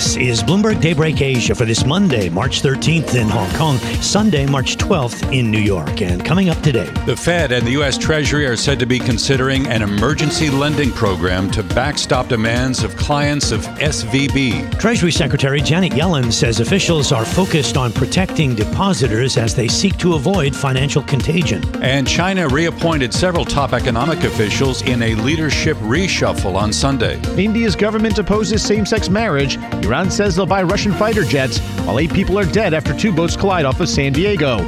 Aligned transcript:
This 0.00 0.16
is 0.16 0.42
Bloomberg 0.42 0.80
Daybreak 0.80 1.20
Asia 1.20 1.54
for 1.54 1.66
this 1.66 1.84
Monday, 1.84 2.30
March 2.30 2.62
13th 2.62 3.20
in 3.20 3.28
Hong 3.28 3.50
Kong, 3.50 3.76
Sunday, 4.00 4.46
March 4.46 4.78
12th 4.78 5.30
in 5.30 5.50
New 5.50 5.58
York. 5.58 6.00
And 6.00 6.24
coming 6.24 6.48
up 6.48 6.58
today, 6.62 6.90
the 7.04 7.14
Fed 7.14 7.52
and 7.52 7.66
the 7.66 7.72
U.S. 7.72 7.98
Treasury 7.98 8.46
are 8.46 8.56
said 8.56 8.78
to 8.78 8.86
be 8.86 8.98
considering 8.98 9.66
an 9.66 9.82
emergency 9.82 10.48
lending 10.48 10.90
program 10.90 11.50
to 11.50 11.62
backstop 11.62 12.28
demands 12.28 12.82
of 12.82 12.96
clients 12.96 13.52
of 13.52 13.60
SVB. 13.76 14.80
Treasury 14.80 15.12
Secretary 15.12 15.60
Janet 15.60 15.92
Yellen 15.92 16.32
says 16.32 16.60
officials 16.60 17.12
are 17.12 17.26
focused 17.26 17.76
on 17.76 17.92
protecting 17.92 18.54
depositors 18.54 19.36
as 19.36 19.54
they 19.54 19.68
seek 19.68 19.98
to 19.98 20.14
avoid 20.14 20.56
financial 20.56 21.02
contagion. 21.02 21.62
And 21.82 22.08
China 22.08 22.48
reappointed 22.48 23.12
several 23.12 23.44
top 23.44 23.74
economic 23.74 24.24
officials 24.24 24.80
in 24.80 25.02
a 25.02 25.14
leadership 25.16 25.76
reshuffle 25.76 26.54
on 26.54 26.72
Sunday. 26.72 27.20
India's 27.36 27.76
government 27.76 28.18
opposes 28.18 28.62
same 28.62 28.86
sex 28.86 29.10
marriage. 29.10 29.58
Iran 29.90 30.08
says 30.08 30.36
they'll 30.36 30.46
buy 30.46 30.62
Russian 30.62 30.92
fighter 30.92 31.24
jets, 31.24 31.58
while 31.84 31.98
eight 31.98 32.12
people 32.12 32.38
are 32.38 32.44
dead 32.44 32.74
after 32.74 32.96
two 32.96 33.12
boats 33.12 33.34
collide 33.34 33.64
off 33.64 33.80
of 33.80 33.88
San 33.88 34.12
Diego. 34.12 34.58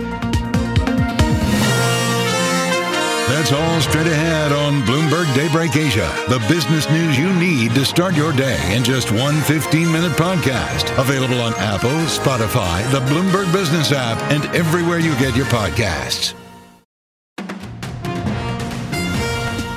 That's 3.30 3.52
all 3.52 3.80
straight 3.80 4.08
ahead 4.08 4.50
on 4.50 4.82
Bloomberg 4.82 5.32
Daybreak 5.32 5.76
Asia. 5.76 6.12
The 6.28 6.40
business 6.48 6.90
news 6.90 7.16
you 7.16 7.32
need 7.34 7.70
to 7.76 7.84
start 7.84 8.16
your 8.16 8.32
day 8.32 8.58
in 8.76 8.82
just 8.82 9.12
one 9.12 9.40
15 9.42 9.92
minute 9.92 10.10
podcast. 10.12 10.90
Available 10.98 11.40
on 11.40 11.54
Apple, 11.54 11.90
Spotify, 12.10 12.82
the 12.90 12.98
Bloomberg 13.02 13.52
Business 13.52 13.92
app, 13.92 14.20
and 14.32 14.44
everywhere 14.56 14.98
you 14.98 15.12
get 15.20 15.36
your 15.36 15.46
podcasts. 15.46 16.34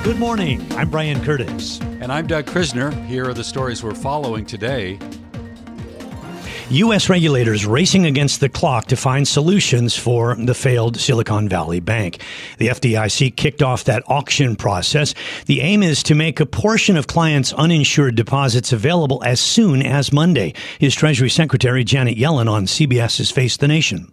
Good 0.02 0.18
morning. 0.18 0.66
I'm 0.72 0.90
Brian 0.90 1.22
Curtis. 1.22 1.80
And 1.80 2.10
I'm 2.10 2.26
Doug 2.26 2.46
Krisner. 2.46 2.92
Here 3.06 3.28
are 3.28 3.34
the 3.34 3.44
stories 3.44 3.84
we're 3.84 3.94
following 3.94 4.44
today. 4.44 4.98
U.S. 6.70 7.08
regulators 7.08 7.64
racing 7.64 8.06
against 8.06 8.40
the 8.40 8.48
clock 8.48 8.86
to 8.86 8.96
find 8.96 9.28
solutions 9.28 9.96
for 9.96 10.34
the 10.34 10.52
failed 10.52 10.96
Silicon 10.98 11.48
Valley 11.48 11.78
Bank. 11.78 12.20
The 12.58 12.66
FDIC 12.66 13.36
kicked 13.36 13.62
off 13.62 13.84
that 13.84 14.02
auction 14.08 14.56
process. 14.56 15.14
The 15.46 15.60
aim 15.60 15.84
is 15.84 16.02
to 16.02 16.16
make 16.16 16.40
a 16.40 16.46
portion 16.46 16.96
of 16.96 17.06
clients' 17.06 17.52
uninsured 17.52 18.16
deposits 18.16 18.72
available 18.72 19.22
as 19.22 19.38
soon 19.38 19.80
as 19.80 20.12
Monday. 20.12 20.54
His 20.80 20.92
Treasury 20.92 21.30
Secretary 21.30 21.84
Janet 21.84 22.18
Yellen 22.18 22.50
on 22.50 22.64
CBS's 22.64 23.30
Face 23.30 23.56
the 23.56 23.68
Nation. 23.68 24.10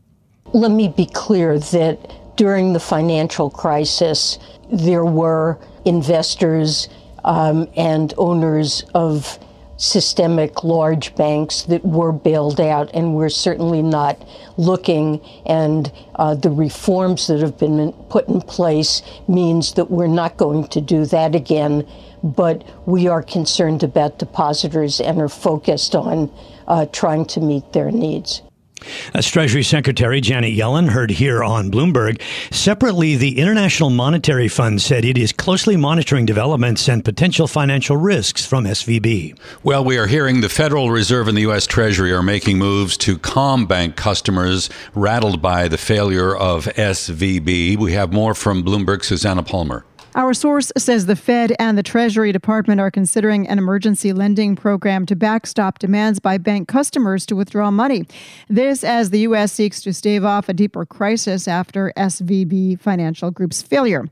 Let 0.54 0.70
me 0.70 0.90
be 0.90 1.08
clear 1.08 1.58
that 1.58 2.38
during 2.38 2.74
the 2.74 2.80
financial 2.80 3.50
crisis, 3.50 4.38
there 4.72 5.06
were 5.06 5.58
investors 5.86 6.88
um, 7.24 7.68
and 7.76 8.14
owners 8.20 8.84
of 8.94 9.40
systemic 9.84 10.64
large 10.64 11.14
banks 11.16 11.64
that 11.64 11.84
were 11.84 12.14
bailed 12.14 12.62
out, 12.62 12.90
and 12.94 13.14
we're 13.14 13.28
certainly 13.28 13.82
not 13.82 14.18
looking. 14.56 15.20
And 15.46 15.92
uh, 16.16 16.36
the 16.36 16.50
reforms 16.50 17.28
that 17.28 17.42
have 17.42 17.58
been 17.58 17.92
put 18.10 18.30
in 18.30 18.40
place 18.42 19.02
means 19.28 19.74
that 19.74 19.92
we're 19.92 20.08
not 20.08 20.38
going 20.38 20.70
to 20.70 20.80
do 20.80 21.06
that 21.08 21.36
again. 21.36 21.86
But 22.24 22.64
we 22.88 23.10
are 23.10 23.22
concerned 23.22 23.84
about 23.84 24.20
depositors 24.20 25.02
and 25.02 25.20
are 25.20 25.28
focused 25.28 25.96
on 25.96 26.32
uh, 26.66 26.86
trying 26.86 27.26
to 27.26 27.42
meet 27.42 27.74
their 27.74 27.92
needs. 27.92 28.42
As 29.14 29.28
Treasury 29.28 29.64
Secretary 29.64 30.22
Janet 30.22 30.56
Yellen 30.56 30.90
heard 30.90 31.12
here 31.12 31.44
on 31.44 31.72
Bloomberg. 31.72 32.22
Separately, 32.52 33.16
the 33.16 33.40
International 33.40 33.90
Monetary 33.90 34.48
Fund 34.48 34.82
said 34.82 35.06
it 35.06 35.18
is 35.18 35.32
closely 35.32 35.76
monitoring 35.76 36.26
developments 36.26 36.88
and 36.88 37.04
potential 37.04 37.48
financial 37.48 37.98
risks 37.98 38.46
from 38.46 38.66
SVB. 38.66 39.38
Well, 39.64 39.84
we 39.84 39.98
are 39.98 40.08
hearing 40.08 40.42
the 40.42 40.50
Federal 40.50 40.92
Reserve 40.92 41.28
and 41.28 41.38
the 41.38 41.42
U.S. 41.42 41.68
Treasury 41.68 42.12
are 42.12 42.24
making 42.24 42.58
moves 42.58 42.98
to 42.98 43.18
calm 43.18 43.66
bank 43.66 43.96
customers 43.96 44.70
rattled 44.94 45.42
by 45.42 45.68
the 45.68 45.78
failure 45.78 46.36
of 46.36 46.66
SVB. 46.66 47.78
We 47.78 47.94
have 47.94 48.14
more 48.14 48.34
from 48.34 48.64
Bloomberg, 48.64 49.04
Susannah 49.04 49.44
Palmer. 49.44 49.86
Our 50.16 50.36
source 50.36 50.72
says 50.78 51.08
the 51.08 51.16
Fed 51.16 51.56
and 51.58 51.76
the 51.76 51.82
Treasury 51.82 52.32
Department 52.32 52.80
are 52.80 52.92
considering 52.92 53.48
an 53.48 53.58
emergency 53.58 54.14
lending 54.14 54.56
program 54.56 55.08
to 55.08 55.16
backstop 55.16 55.80
demands 55.80 56.20
by 56.20 56.38
bank 56.38 56.68
customers 56.68 57.26
to 57.26 57.36
withdraw 57.36 57.72
money. 57.72 58.06
This 58.48 58.84
as 58.84 59.10
the 59.10 59.22
U.S. 59.22 59.52
seeks 59.52 59.82
to 59.82 59.92
stave 59.92 60.24
off 60.24 60.48
a 60.48 60.54
deeper 60.54 60.86
crisis 60.86 61.48
after 61.48 61.92
SVB 61.98 62.80
Financial 62.80 63.32
Group's 63.32 63.64
failure. 63.64 64.08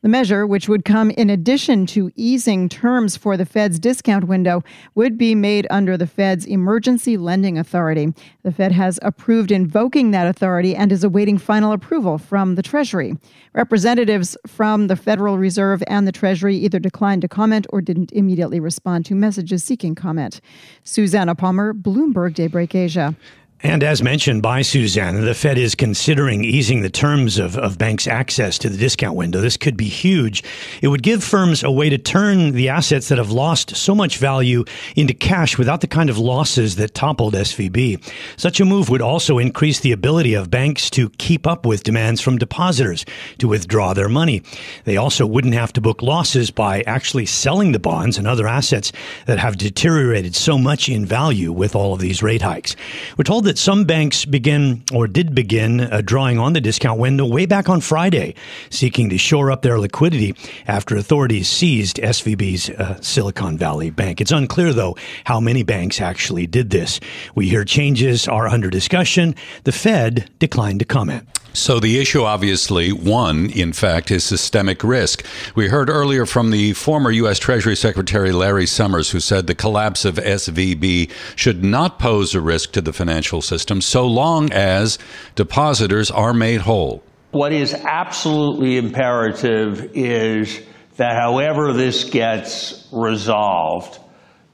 The 0.00 0.08
measure, 0.08 0.46
which 0.46 0.68
would 0.68 0.84
come 0.84 1.10
in 1.10 1.28
addition 1.28 1.84
to 1.86 2.12
easing 2.14 2.68
terms 2.68 3.16
for 3.16 3.36
the 3.36 3.44
Fed's 3.44 3.80
discount 3.80 4.28
window, 4.28 4.62
would 4.94 5.18
be 5.18 5.34
made 5.34 5.66
under 5.70 5.96
the 5.96 6.06
Fed's 6.06 6.46
Emergency 6.46 7.16
Lending 7.16 7.58
Authority. 7.58 8.14
The 8.44 8.52
Fed 8.52 8.70
has 8.70 9.00
approved 9.02 9.50
invoking 9.50 10.12
that 10.12 10.28
authority 10.28 10.76
and 10.76 10.92
is 10.92 11.02
awaiting 11.02 11.36
final 11.36 11.72
approval 11.72 12.16
from 12.16 12.54
the 12.54 12.62
Treasury. 12.62 13.16
Representatives 13.54 14.36
from 14.46 14.86
the 14.86 14.94
Federal 14.94 15.36
Reserve 15.36 15.82
and 15.88 16.06
the 16.06 16.12
Treasury 16.12 16.56
either 16.56 16.78
declined 16.78 17.22
to 17.22 17.28
comment 17.28 17.66
or 17.70 17.80
didn't 17.80 18.12
immediately 18.12 18.60
respond 18.60 19.04
to 19.06 19.16
messages 19.16 19.64
seeking 19.64 19.96
comment. 19.96 20.40
Susanna 20.84 21.34
Palmer, 21.34 21.74
Bloomberg 21.74 22.34
Daybreak 22.34 22.72
Asia. 22.72 23.16
And 23.60 23.82
as 23.82 24.04
mentioned 24.04 24.40
by 24.40 24.62
Suzanne, 24.62 25.24
the 25.24 25.34
Fed 25.34 25.58
is 25.58 25.74
considering 25.74 26.44
easing 26.44 26.82
the 26.82 26.90
terms 26.90 27.38
of, 27.38 27.58
of 27.58 27.76
banks' 27.76 28.06
access 28.06 28.56
to 28.58 28.68
the 28.68 28.78
discount 28.78 29.16
window. 29.16 29.40
This 29.40 29.56
could 29.56 29.76
be 29.76 29.88
huge. 29.88 30.44
It 30.80 30.86
would 30.86 31.02
give 31.02 31.24
firms 31.24 31.64
a 31.64 31.70
way 31.70 31.88
to 31.88 31.98
turn 31.98 32.52
the 32.52 32.68
assets 32.68 33.08
that 33.08 33.18
have 33.18 33.32
lost 33.32 33.74
so 33.74 33.96
much 33.96 34.18
value 34.18 34.64
into 34.94 35.12
cash 35.12 35.58
without 35.58 35.80
the 35.80 35.88
kind 35.88 36.08
of 36.08 36.18
losses 36.18 36.76
that 36.76 36.94
toppled 36.94 37.34
SVB. 37.34 38.00
Such 38.36 38.60
a 38.60 38.64
move 38.64 38.90
would 38.90 39.02
also 39.02 39.38
increase 39.38 39.80
the 39.80 39.90
ability 39.90 40.34
of 40.34 40.52
banks 40.52 40.88
to 40.90 41.10
keep 41.18 41.44
up 41.44 41.66
with 41.66 41.82
demands 41.82 42.20
from 42.20 42.38
depositors 42.38 43.04
to 43.38 43.48
withdraw 43.48 43.92
their 43.92 44.08
money. 44.08 44.40
They 44.84 44.96
also 44.96 45.26
wouldn't 45.26 45.54
have 45.54 45.72
to 45.72 45.80
book 45.80 46.00
losses 46.00 46.52
by 46.52 46.82
actually 46.82 47.26
selling 47.26 47.72
the 47.72 47.80
bonds 47.80 48.18
and 48.18 48.28
other 48.28 48.46
assets 48.46 48.92
that 49.26 49.40
have 49.40 49.58
deteriorated 49.58 50.36
so 50.36 50.58
much 50.58 50.88
in 50.88 51.04
value 51.04 51.50
with 51.50 51.74
all 51.74 51.92
of 51.92 51.98
these 51.98 52.22
rate 52.22 52.42
hikes. 52.42 52.76
We're 53.16 53.24
told 53.24 53.47
that 53.48 53.56
some 53.56 53.84
banks 53.84 54.26
begin 54.26 54.84
or 54.92 55.06
did 55.06 55.34
begin 55.34 55.80
uh, 55.80 56.02
drawing 56.04 56.38
on 56.38 56.52
the 56.52 56.60
discount 56.60 57.00
window 57.00 57.24
way 57.24 57.46
back 57.46 57.70
on 57.70 57.80
Friday, 57.80 58.34
seeking 58.68 59.08
to 59.08 59.16
shore 59.16 59.50
up 59.50 59.62
their 59.62 59.80
liquidity 59.80 60.34
after 60.66 60.98
authorities 60.98 61.48
seized 61.48 61.96
SVB's 61.96 62.68
uh, 62.68 63.00
Silicon 63.00 63.56
Valley 63.56 63.88
Bank. 63.88 64.20
It's 64.20 64.32
unclear, 64.32 64.74
though, 64.74 64.98
how 65.24 65.40
many 65.40 65.62
banks 65.62 65.98
actually 65.98 66.46
did 66.46 66.68
this. 66.68 67.00
We 67.34 67.48
hear 67.48 67.64
changes 67.64 68.28
are 68.28 68.46
under 68.46 68.68
discussion. 68.68 69.34
The 69.64 69.72
Fed 69.72 70.30
declined 70.38 70.80
to 70.80 70.84
comment. 70.84 71.26
So 71.58 71.80
the 71.80 71.98
issue, 71.98 72.22
obviously, 72.22 72.92
one, 72.92 73.50
in 73.50 73.72
fact, 73.72 74.12
is 74.12 74.22
systemic 74.22 74.84
risk. 74.84 75.26
We 75.56 75.68
heard 75.68 75.90
earlier 75.90 76.24
from 76.24 76.52
the 76.52 76.72
former 76.74 77.10
U.S. 77.10 77.40
Treasury 77.40 77.74
Secretary 77.74 78.30
Larry 78.30 78.64
Summers, 78.64 79.10
who 79.10 79.18
said 79.18 79.48
the 79.48 79.56
collapse 79.56 80.04
of 80.04 80.14
SVB 80.14 81.10
should 81.34 81.64
not 81.64 81.98
pose 81.98 82.32
a 82.36 82.40
risk 82.40 82.70
to 82.72 82.80
the 82.80 82.92
financial 82.92 83.42
system 83.42 83.80
so 83.80 84.06
long 84.06 84.52
as 84.52 85.00
depositors 85.34 86.12
are 86.12 86.32
made 86.32 86.60
whole. 86.60 87.02
What 87.32 87.52
is 87.52 87.74
absolutely 87.74 88.76
imperative 88.76 89.90
is 89.94 90.60
that 90.96 91.16
however 91.16 91.72
this 91.72 92.04
gets 92.04 92.86
resolved, 92.92 93.98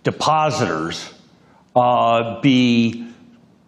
depositors 0.05 1.13
uh, 1.77 2.41
be 2.41 3.07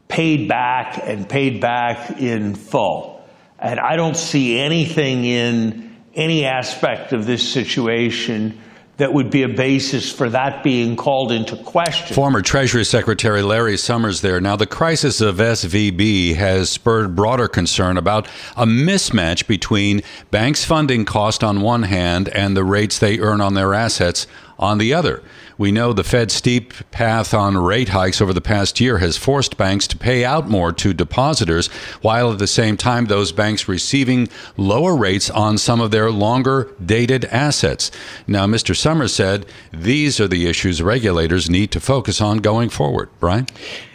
paid 0.09 0.49
back 0.49 0.99
and 1.05 1.29
paid 1.29 1.61
back 1.61 2.19
in 2.19 2.55
full. 2.55 3.16
And 3.59 3.81
I 3.81 3.97
don't 3.97 4.17
see 4.17 4.59
anything 4.59 5.25
in 5.25 5.97
any 6.15 6.45
aspect 6.45 7.13
of 7.13 7.27
this 7.27 7.47
situation 7.47 8.61
that 8.97 9.13
would 9.13 9.31
be 9.31 9.43
a 9.43 9.49
basis 9.49 10.11
for 10.11 10.31
that 10.31 10.63
being 10.65 10.97
called 10.97 11.31
into 11.31 11.55
question. 11.57 12.15
Former 12.15 12.41
Treasury 12.41 12.85
Secretary 12.85 13.43
Larry 13.43 13.77
Summers 13.77 14.23
there. 14.23 14.41
Now, 14.41 14.57
the 14.57 14.67
crisis 14.67 15.21
of 15.21 15.37
SVB 15.37 16.35
has 16.37 16.71
spurred 16.71 17.15
broader 17.15 17.47
concern 17.47 17.99
about 17.99 18.27
a 18.57 18.65
mismatch 18.65 19.47
between 19.47 20.01
banks' 20.31 20.65
funding 20.65 21.05
cost 21.05 21.45
on 21.45 21.61
one 21.61 21.83
hand 21.83 22.31
and 22.31 22.57
the 22.57 22.65
rates 22.65 22.99
they 22.99 23.19
earn 23.19 23.43
on 23.43 23.53
their 23.53 23.75
assets 23.75 24.27
on 24.59 24.79
the 24.79 24.95
other. 24.95 25.23
We 25.59 25.73
know 25.73 25.93
the 25.93 26.05
Fed's 26.05 26.35
steep 26.35 26.75
path 26.91 27.33
on 27.33 27.57
rate 27.57 27.89
hikes 27.91 28.21
over 28.21 28.35
the 28.35 28.41
past 28.41 28.79
year 28.81 28.99
has 28.99 29.17
forced 29.17 29.57
banks 29.57 29.87
to 29.89 29.97
pay 29.97 30.25
out 30.25 30.49
more 30.49 30.71
to 30.73 30.93
depositors, 30.93 31.69
while 32.03 32.31
at 32.31 32.39
the 32.39 32.47
same 32.47 32.77
time, 32.77 33.07
those 33.07 33.33
banks 33.33 33.67
receiving 33.67 34.29
lower 34.57 34.95
rates 34.95 35.31
on 35.31 35.57
some 35.57 35.81
of 35.81 35.91
their 35.91 36.11
longer 36.11 36.71
dated 36.85 37.25
assets. 37.27 37.91
Now, 38.27 38.47
Mr. 38.47 38.77
Summers 38.77 39.15
said 39.15 39.47
these 39.73 40.21
are 40.21 40.29
the 40.29 40.47
issues 40.47 40.83
regulators 40.83 41.49
need 41.49 41.71
to 41.73 41.81
focus 41.81 42.21
on 42.21 42.39
going 42.39 42.69
forward. 42.69 43.09
Brian? 43.19 43.47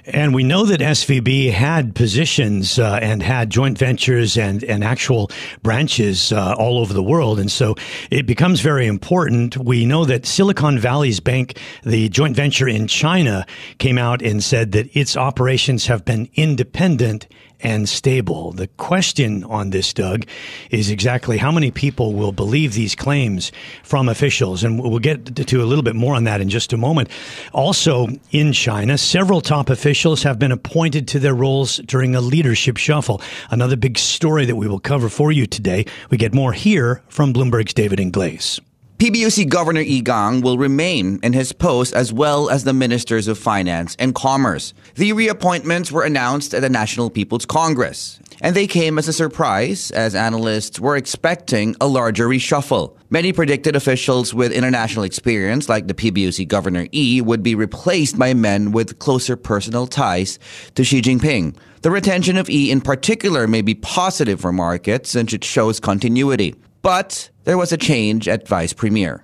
And 0.06 0.33
we 0.33 0.44
know 0.44 0.65
that 0.65 0.80
SVB 0.80 1.51
had 1.51 1.95
positions 1.95 2.80
uh, 2.80 3.00
and 3.01 3.21
had 3.21 3.50
joint 3.50 3.77
ventures 3.77 4.38
and, 4.38 4.63
and 4.63 4.83
actual 4.83 5.30
branches 5.62 6.31
uh, 6.31 6.56
all 6.57 6.80
over 6.80 6.94
the 6.94 7.03
world. 7.03 7.39
And 7.39 7.51
so 7.51 7.75
it 8.09 8.25
becomes 8.25 8.62
very 8.62 8.88
important. 8.88 9.57
We 9.57 9.86
know 9.86 10.06
that 10.06 10.25
Silicon 10.25 10.80
Valley's 10.80 11.19
bank, 11.19 11.59
the 11.83 12.09
joint 12.09 12.36
venture 12.36 12.68
in 12.68 12.88
China, 12.88 13.45
came 13.77 13.98
out 13.98 14.21
and 14.21 14.44
said 14.44 14.71
that 14.71 14.95
its 14.95 15.15
operations 15.15 15.88
have 15.88 16.04
been 16.04 16.30
independent 16.36 17.27
and 17.63 17.88
stable. 17.88 18.52
The 18.52 18.68
question 18.68 19.44
on 19.44 19.69
this, 19.69 19.94
Doug, 19.94 20.25
is 20.69 20.90
exactly 20.90 21.38
how 21.38 21.52
many 21.52 21.72
people 21.72 22.13
will 22.13 22.31
believe 22.31 22.74
these 22.74 22.96
claims 22.96 23.52
from 23.84 24.10
officials. 24.10 24.63
And 24.63 24.81
we'll 24.81 25.00
get 25.00 25.36
to 25.36 25.63
a 25.63 25.66
little 25.66 25.84
bit 25.84 25.96
more 25.96 26.16
on 26.16 26.24
that 26.25 26.42
in 26.42 26.50
just 26.50 26.74
a 26.74 26.78
moment. 26.78 27.10
Also, 27.54 28.08
in 28.31 28.54
China, 28.54 28.98
several 28.98 29.42
top 29.42 29.69
officials 29.69 30.24
have 30.24 30.40
been 30.40 30.52
appointed 30.52 31.08
to 31.10 31.19
their 31.19 31.36
roles 31.36 31.78
during 31.78 32.16
a 32.16 32.22
leadership 32.22 32.78
shuffle. 32.78 33.22
Another 33.50 33.75
big 33.75 33.98
story 33.98 34.46
that 34.46 34.56
we 34.56 34.68
will 34.68 34.80
cover 34.80 35.10
for 35.10 35.31
you 35.31 35.46
today. 35.46 35.86
We 36.10 36.18
get 36.18 36.34
more 36.34 36.54
here 36.54 37.02
from 37.07 37.34
Bloomberg's 37.34 37.74
David 37.74 38.00
Ingles. 38.00 38.60
PBOC 39.01 39.50
Governor 39.50 39.81
Yi 39.81 40.01
Gang 40.01 40.42
will 40.42 40.59
remain 40.59 41.19
in 41.24 41.33
his 41.33 41.53
post 41.53 41.92
as 41.95 42.13
well 42.13 42.51
as 42.51 42.65
the 42.65 42.71
Ministers 42.71 43.27
of 43.27 43.39
Finance 43.39 43.95
and 43.98 44.13
Commerce. 44.13 44.75
The 44.94 45.12
reappointments 45.12 45.92
were 45.92 46.03
announced 46.03 46.53
at 46.53 46.62
the 46.62 46.69
National 46.69 47.09
People's 47.09 47.48
Congress, 47.48 48.19
and 48.42 48.56
they 48.56 48.68
came 48.68 49.00
as 49.00 49.07
a 49.07 49.13
surprise 49.13 49.89
as 49.89 50.13
analysts 50.13 50.80
were 50.80 50.95
expecting 50.95 51.75
a 51.81 51.88
larger 51.88 52.27
reshuffle. 52.27 52.95
Many 53.09 53.33
predicted 53.33 53.75
officials 53.75 54.36
with 54.36 54.51
international 54.51 55.04
experience, 55.04 55.68
like 55.68 55.88
the 55.88 55.95
PBOC 55.95 56.47
Governor 56.47 56.86
Yi, 56.92 57.21
would 57.21 57.42
be 57.42 57.56
replaced 57.56 58.19
by 58.19 58.36
men 58.36 58.71
with 58.71 59.00
closer 59.00 59.36
personal 59.36 59.88
ties 59.88 60.38
to 60.75 60.83
Xi 60.83 61.01
Jinping. 61.01 61.56
The 61.81 61.89
retention 61.89 62.38
of 62.38 62.51
Yi 62.51 62.69
in 62.69 62.81
particular 62.81 63.47
may 63.47 63.63
be 63.63 63.74
positive 63.74 64.39
for 64.39 64.51
markets 64.51 65.09
since 65.09 65.33
it 65.33 65.44
shows 65.44 65.80
continuity. 65.80 66.54
But 66.81 67.30
there 67.44 67.57
was 67.57 67.72
a 67.72 67.78
change 67.78 68.28
at 68.28 68.48
vice 68.48 68.74
premier. 68.74 69.24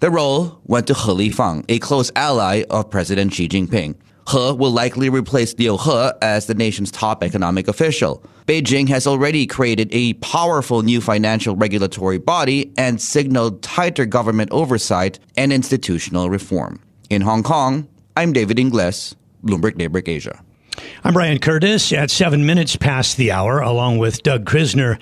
The 0.00 0.10
role 0.10 0.60
went 0.64 0.86
to 0.88 0.94
He 0.94 1.30
Lifeng, 1.30 1.64
a 1.68 1.78
close 1.78 2.10
ally 2.14 2.64
of 2.70 2.90
President 2.90 3.32
Xi 3.32 3.48
Jinping. 3.48 3.94
He 4.30 4.52
will 4.52 4.70
likely 4.70 5.08
replace 5.08 5.58
Liu 5.58 5.76
He 5.76 6.10
as 6.22 6.46
the 6.46 6.54
nation's 6.54 6.90
top 6.90 7.24
economic 7.24 7.66
official. 7.66 8.22
Beijing 8.46 8.88
has 8.88 9.06
already 9.06 9.46
created 9.46 9.88
a 9.92 10.14
powerful 10.14 10.82
new 10.82 11.00
financial 11.00 11.56
regulatory 11.56 12.18
body 12.18 12.72
and 12.76 13.00
signaled 13.00 13.62
tighter 13.62 14.06
government 14.06 14.50
oversight 14.50 15.18
and 15.36 15.52
institutional 15.52 16.30
reform. 16.30 16.80
In 17.10 17.22
Hong 17.22 17.42
Kong, 17.42 17.88
I'm 18.16 18.32
David 18.32 18.58
Ingles, 18.58 19.14
Bloomberg 19.44 19.78
Daybreak 19.78 20.08
Asia. 20.08 20.42
I'm 21.04 21.12
Brian 21.12 21.38
Curtis 21.38 21.92
at 21.92 22.10
seven 22.10 22.44
minutes 22.44 22.74
past 22.74 23.16
the 23.16 23.30
hour, 23.30 23.60
along 23.60 23.98
with 23.98 24.24
Doug 24.24 24.44
Krisner. 24.44 25.00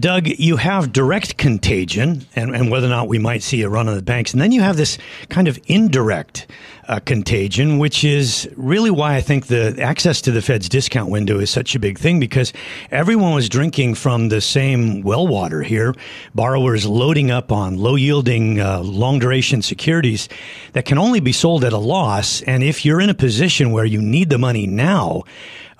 Doug, 0.00 0.26
you 0.26 0.56
have 0.56 0.94
direct 0.94 1.36
contagion 1.36 2.26
and, 2.34 2.56
and 2.56 2.70
whether 2.70 2.86
or 2.86 2.90
not 2.90 3.06
we 3.08 3.18
might 3.18 3.42
see 3.42 3.60
a 3.60 3.68
run 3.68 3.86
on 3.86 3.96
the 3.96 4.02
banks. 4.02 4.32
And 4.32 4.40
then 4.40 4.50
you 4.50 4.62
have 4.62 4.78
this 4.78 4.96
kind 5.28 5.46
of 5.46 5.58
indirect 5.66 6.46
uh, 6.88 7.00
contagion, 7.00 7.78
which 7.78 8.04
is 8.04 8.48
really 8.56 8.90
why 8.90 9.16
I 9.16 9.20
think 9.20 9.46
the 9.46 9.76
access 9.80 10.20
to 10.22 10.30
the 10.30 10.42
Fed's 10.42 10.68
discount 10.68 11.10
window 11.10 11.38
is 11.38 11.50
such 11.50 11.74
a 11.74 11.78
big 11.78 11.98
thing 11.98 12.20
because 12.20 12.52
everyone 12.90 13.34
was 13.34 13.48
drinking 13.48 13.94
from 13.94 14.28
the 14.28 14.40
same 14.40 15.02
well 15.02 15.26
water 15.26 15.62
here. 15.62 15.94
Borrowers 16.34 16.86
loading 16.86 17.30
up 17.30 17.50
on 17.50 17.76
low 17.76 17.96
yielding, 17.96 18.60
uh, 18.60 18.80
long 18.80 19.18
duration 19.18 19.62
securities 19.62 20.28
that 20.72 20.84
can 20.84 20.98
only 20.98 21.20
be 21.20 21.32
sold 21.32 21.64
at 21.64 21.72
a 21.72 21.78
loss. 21.78 22.42
And 22.42 22.62
if 22.62 22.84
you're 22.84 23.00
in 23.00 23.10
a 23.10 23.14
position 23.14 23.72
where 23.72 23.84
you 23.84 24.00
need 24.00 24.30
the 24.30 24.38
money 24.38 24.66
now, 24.66 25.24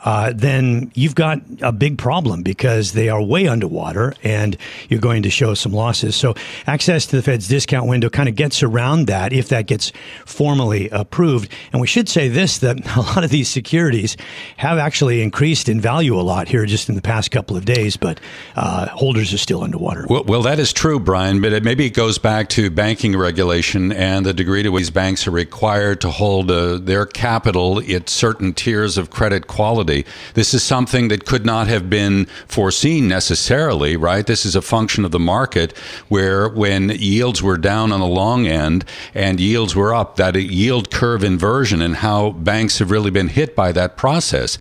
uh, 0.06 0.32
then 0.34 0.90
you've 0.94 1.14
got 1.14 1.40
a 1.60 1.72
big 1.72 1.98
problem 1.98 2.42
because 2.42 2.92
they 2.92 3.10
are 3.10 3.22
way 3.22 3.46
underwater 3.46 4.14
and 4.22 4.56
you're 4.88 5.00
going 5.00 5.22
to 5.22 5.30
show 5.30 5.52
some 5.52 5.72
losses. 5.72 6.16
So 6.16 6.34
access 6.66 7.04
to 7.06 7.16
the 7.16 7.22
Fed's 7.22 7.46
discount 7.48 7.86
window 7.86 8.08
kind 8.08 8.28
of 8.28 8.34
gets 8.34 8.62
around 8.62 9.08
that 9.08 9.34
if 9.34 9.50
that 9.50 9.66
gets 9.66 9.92
formally 10.24 10.88
approved. 10.88 11.52
And 11.72 11.80
we 11.82 11.86
should 11.86 12.08
say 12.08 12.28
this, 12.28 12.56
that 12.58 12.78
a 12.96 13.00
lot 13.00 13.22
of 13.22 13.30
these 13.30 13.50
securities 13.50 14.16
have 14.56 14.78
actually 14.78 15.20
increased 15.20 15.68
in 15.68 15.78
value 15.78 16.18
a 16.18 16.22
lot 16.22 16.48
here 16.48 16.64
just 16.64 16.88
in 16.88 16.94
the 16.94 17.02
past 17.02 17.30
couple 17.30 17.54
of 17.54 17.66
days, 17.66 17.98
but 17.98 18.18
uh, 18.54 18.86
holders 18.88 19.34
are 19.34 19.38
still 19.38 19.62
underwater. 19.62 20.06
Well, 20.08 20.24
well, 20.24 20.42
that 20.42 20.58
is 20.58 20.72
true, 20.72 20.98
Brian, 20.98 21.42
but 21.42 21.52
it, 21.52 21.62
maybe 21.62 21.84
it 21.84 21.90
goes 21.90 22.16
back 22.16 22.48
to 22.50 22.70
banking 22.70 23.14
regulation 23.14 23.92
and 23.92 24.24
the 24.24 24.32
degree 24.32 24.62
to 24.62 24.70
which 24.70 24.86
these 24.86 24.92
banks 24.92 25.26
are 25.26 25.32
required 25.32 26.00
to 26.00 26.10
hold 26.10 26.48
uh, 26.48 26.78
their 26.78 27.06
capital 27.06 27.80
at 27.92 28.08
certain 28.08 28.54
tiers 28.54 28.96
of 28.96 29.10
credit 29.10 29.48
quality. 29.48 29.95
This 30.34 30.52
is 30.52 30.62
something 30.62 31.08
that 31.08 31.24
could 31.24 31.46
not 31.46 31.68
have 31.68 31.88
been 31.88 32.26
foreseen 32.46 33.08
necessarily, 33.08 33.96
right? 33.96 34.26
This 34.26 34.44
is 34.44 34.56
a 34.56 34.62
function 34.62 35.04
of 35.04 35.12
the 35.12 35.18
market 35.18 35.76
where 36.08 36.48
when 36.48 36.90
yields 36.90 37.42
were 37.42 37.58
down 37.58 37.92
on 37.92 38.00
the 38.00 38.06
long 38.06 38.46
end 38.46 38.84
and 39.14 39.40
yields 39.40 39.76
were 39.76 39.94
up, 39.94 40.16
that 40.16 40.34
yield 40.34 40.90
curve 40.90 41.22
inversion 41.22 41.80
and 41.80 41.96
how 41.96 42.30
banks 42.30 42.78
have 42.78 42.90
really 42.90 43.10
been 43.10 43.28
hit 43.28 43.54
by 43.54 43.72
that 43.72 43.96
process. 43.96 44.58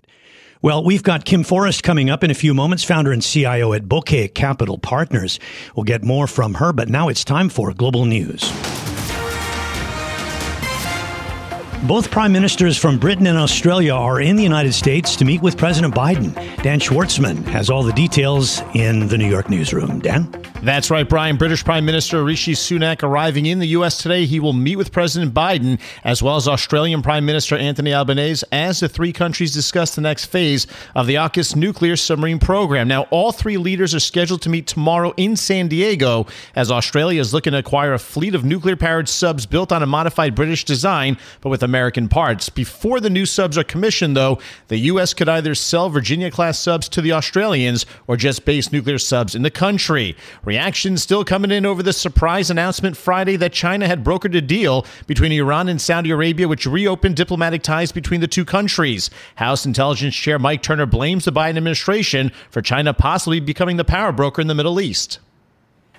Well, 0.62 0.82
we've 0.82 1.02
got 1.02 1.24
Kim 1.24 1.44
Forrest 1.44 1.82
coming 1.82 2.10
up 2.10 2.24
in 2.24 2.30
a 2.30 2.34
few 2.34 2.54
moments, 2.54 2.82
founder 2.82 3.12
and 3.12 3.22
CIO 3.22 3.72
at 3.72 3.84
Bokeh 3.84 4.34
Capital 4.34 4.78
Partners. 4.78 5.38
We'll 5.76 5.84
get 5.84 6.02
more 6.02 6.26
from 6.26 6.54
her, 6.54 6.72
but 6.72 6.88
now 6.88 7.08
it's 7.08 7.24
time 7.24 7.50
for 7.50 7.72
global 7.72 8.04
news. 8.04 8.50
Both 11.84 12.10
prime 12.10 12.32
ministers 12.32 12.76
from 12.76 12.98
Britain 12.98 13.26
and 13.28 13.38
Australia 13.38 13.92
are 13.92 14.20
in 14.20 14.34
the 14.34 14.42
United 14.42 14.72
States 14.72 15.14
to 15.16 15.24
meet 15.24 15.40
with 15.40 15.56
President 15.56 15.94
Biden. 15.94 16.34
Dan 16.62 16.80
Schwartzman 16.80 17.44
has 17.44 17.70
all 17.70 17.84
the 17.84 17.92
details 17.92 18.60
in 18.74 19.06
the 19.06 19.16
New 19.16 19.28
York 19.28 19.48
newsroom. 19.48 20.00
Dan? 20.00 20.28
That's 20.62 20.90
right, 20.90 21.08
Brian. 21.08 21.36
British 21.36 21.62
Prime 21.64 21.84
Minister 21.84 22.24
Rishi 22.24 22.54
Sunak 22.54 23.04
arriving 23.04 23.46
in 23.46 23.60
the 23.60 23.68
U.S. 23.68 23.98
today. 23.98 24.24
He 24.24 24.40
will 24.40 24.54
meet 24.54 24.76
with 24.76 24.90
President 24.90 25.32
Biden 25.32 25.78
as 26.02 26.22
well 26.22 26.34
as 26.36 26.48
Australian 26.48 27.02
Prime 27.02 27.24
Minister 27.24 27.56
Anthony 27.56 27.94
Albanese 27.94 28.44
as 28.50 28.80
the 28.80 28.88
three 28.88 29.12
countries 29.12 29.52
discuss 29.52 29.94
the 29.94 30.00
next 30.00 30.24
phase 30.24 30.66
of 30.96 31.06
the 31.06 31.14
AUKUS 31.14 31.54
nuclear 31.54 31.94
submarine 31.94 32.40
program. 32.40 32.88
Now, 32.88 33.02
all 33.10 33.30
three 33.30 33.58
leaders 33.58 33.94
are 33.94 34.00
scheduled 34.00 34.42
to 34.42 34.48
meet 34.48 34.66
tomorrow 34.66 35.12
in 35.16 35.36
San 35.36 35.68
Diego 35.68 36.26
as 36.56 36.70
Australia 36.70 37.20
is 37.20 37.32
looking 37.32 37.52
to 37.52 37.58
acquire 37.58 37.92
a 37.92 37.98
fleet 37.98 38.34
of 38.34 38.44
nuclear 38.44 38.76
powered 38.76 39.08
subs 39.08 39.46
built 39.46 39.70
on 39.70 39.82
a 39.84 39.86
modified 39.86 40.34
British 40.34 40.64
design, 40.64 41.16
but 41.42 41.50
with 41.50 41.62
American 41.66 42.08
parts. 42.08 42.48
Before 42.48 42.98
the 42.98 43.10
new 43.10 43.26
subs 43.26 43.58
are 43.58 43.64
commissioned, 43.64 44.16
though, 44.16 44.38
the 44.68 44.78
U.S. 44.78 45.12
could 45.12 45.28
either 45.28 45.54
sell 45.54 45.90
Virginia 45.90 46.30
class 46.30 46.58
subs 46.58 46.88
to 46.88 47.02
the 47.02 47.12
Australians 47.12 47.84
or 48.06 48.16
just 48.16 48.46
base 48.46 48.72
nuclear 48.72 48.96
subs 48.96 49.34
in 49.34 49.42
the 49.42 49.50
country. 49.50 50.16
Reactions 50.44 51.02
still 51.02 51.24
coming 51.24 51.50
in 51.50 51.66
over 51.66 51.82
the 51.82 51.92
surprise 51.92 52.50
announcement 52.50 52.96
Friday 52.96 53.36
that 53.36 53.52
China 53.52 53.86
had 53.86 54.02
brokered 54.02 54.34
a 54.34 54.40
deal 54.40 54.86
between 55.06 55.32
Iran 55.32 55.68
and 55.68 55.80
Saudi 55.80 56.10
Arabia, 56.10 56.48
which 56.48 56.64
reopened 56.64 57.16
diplomatic 57.16 57.62
ties 57.62 57.92
between 57.92 58.22
the 58.22 58.26
two 58.26 58.46
countries. 58.46 59.10
House 59.34 59.66
Intelligence 59.66 60.14
Chair 60.14 60.38
Mike 60.38 60.62
Turner 60.62 60.86
blames 60.86 61.26
the 61.26 61.32
Biden 61.32 61.58
administration 61.58 62.32
for 62.50 62.62
China 62.62 62.94
possibly 62.94 63.40
becoming 63.40 63.76
the 63.76 63.84
power 63.84 64.12
broker 64.12 64.40
in 64.40 64.46
the 64.46 64.54
Middle 64.54 64.80
East. 64.80 65.18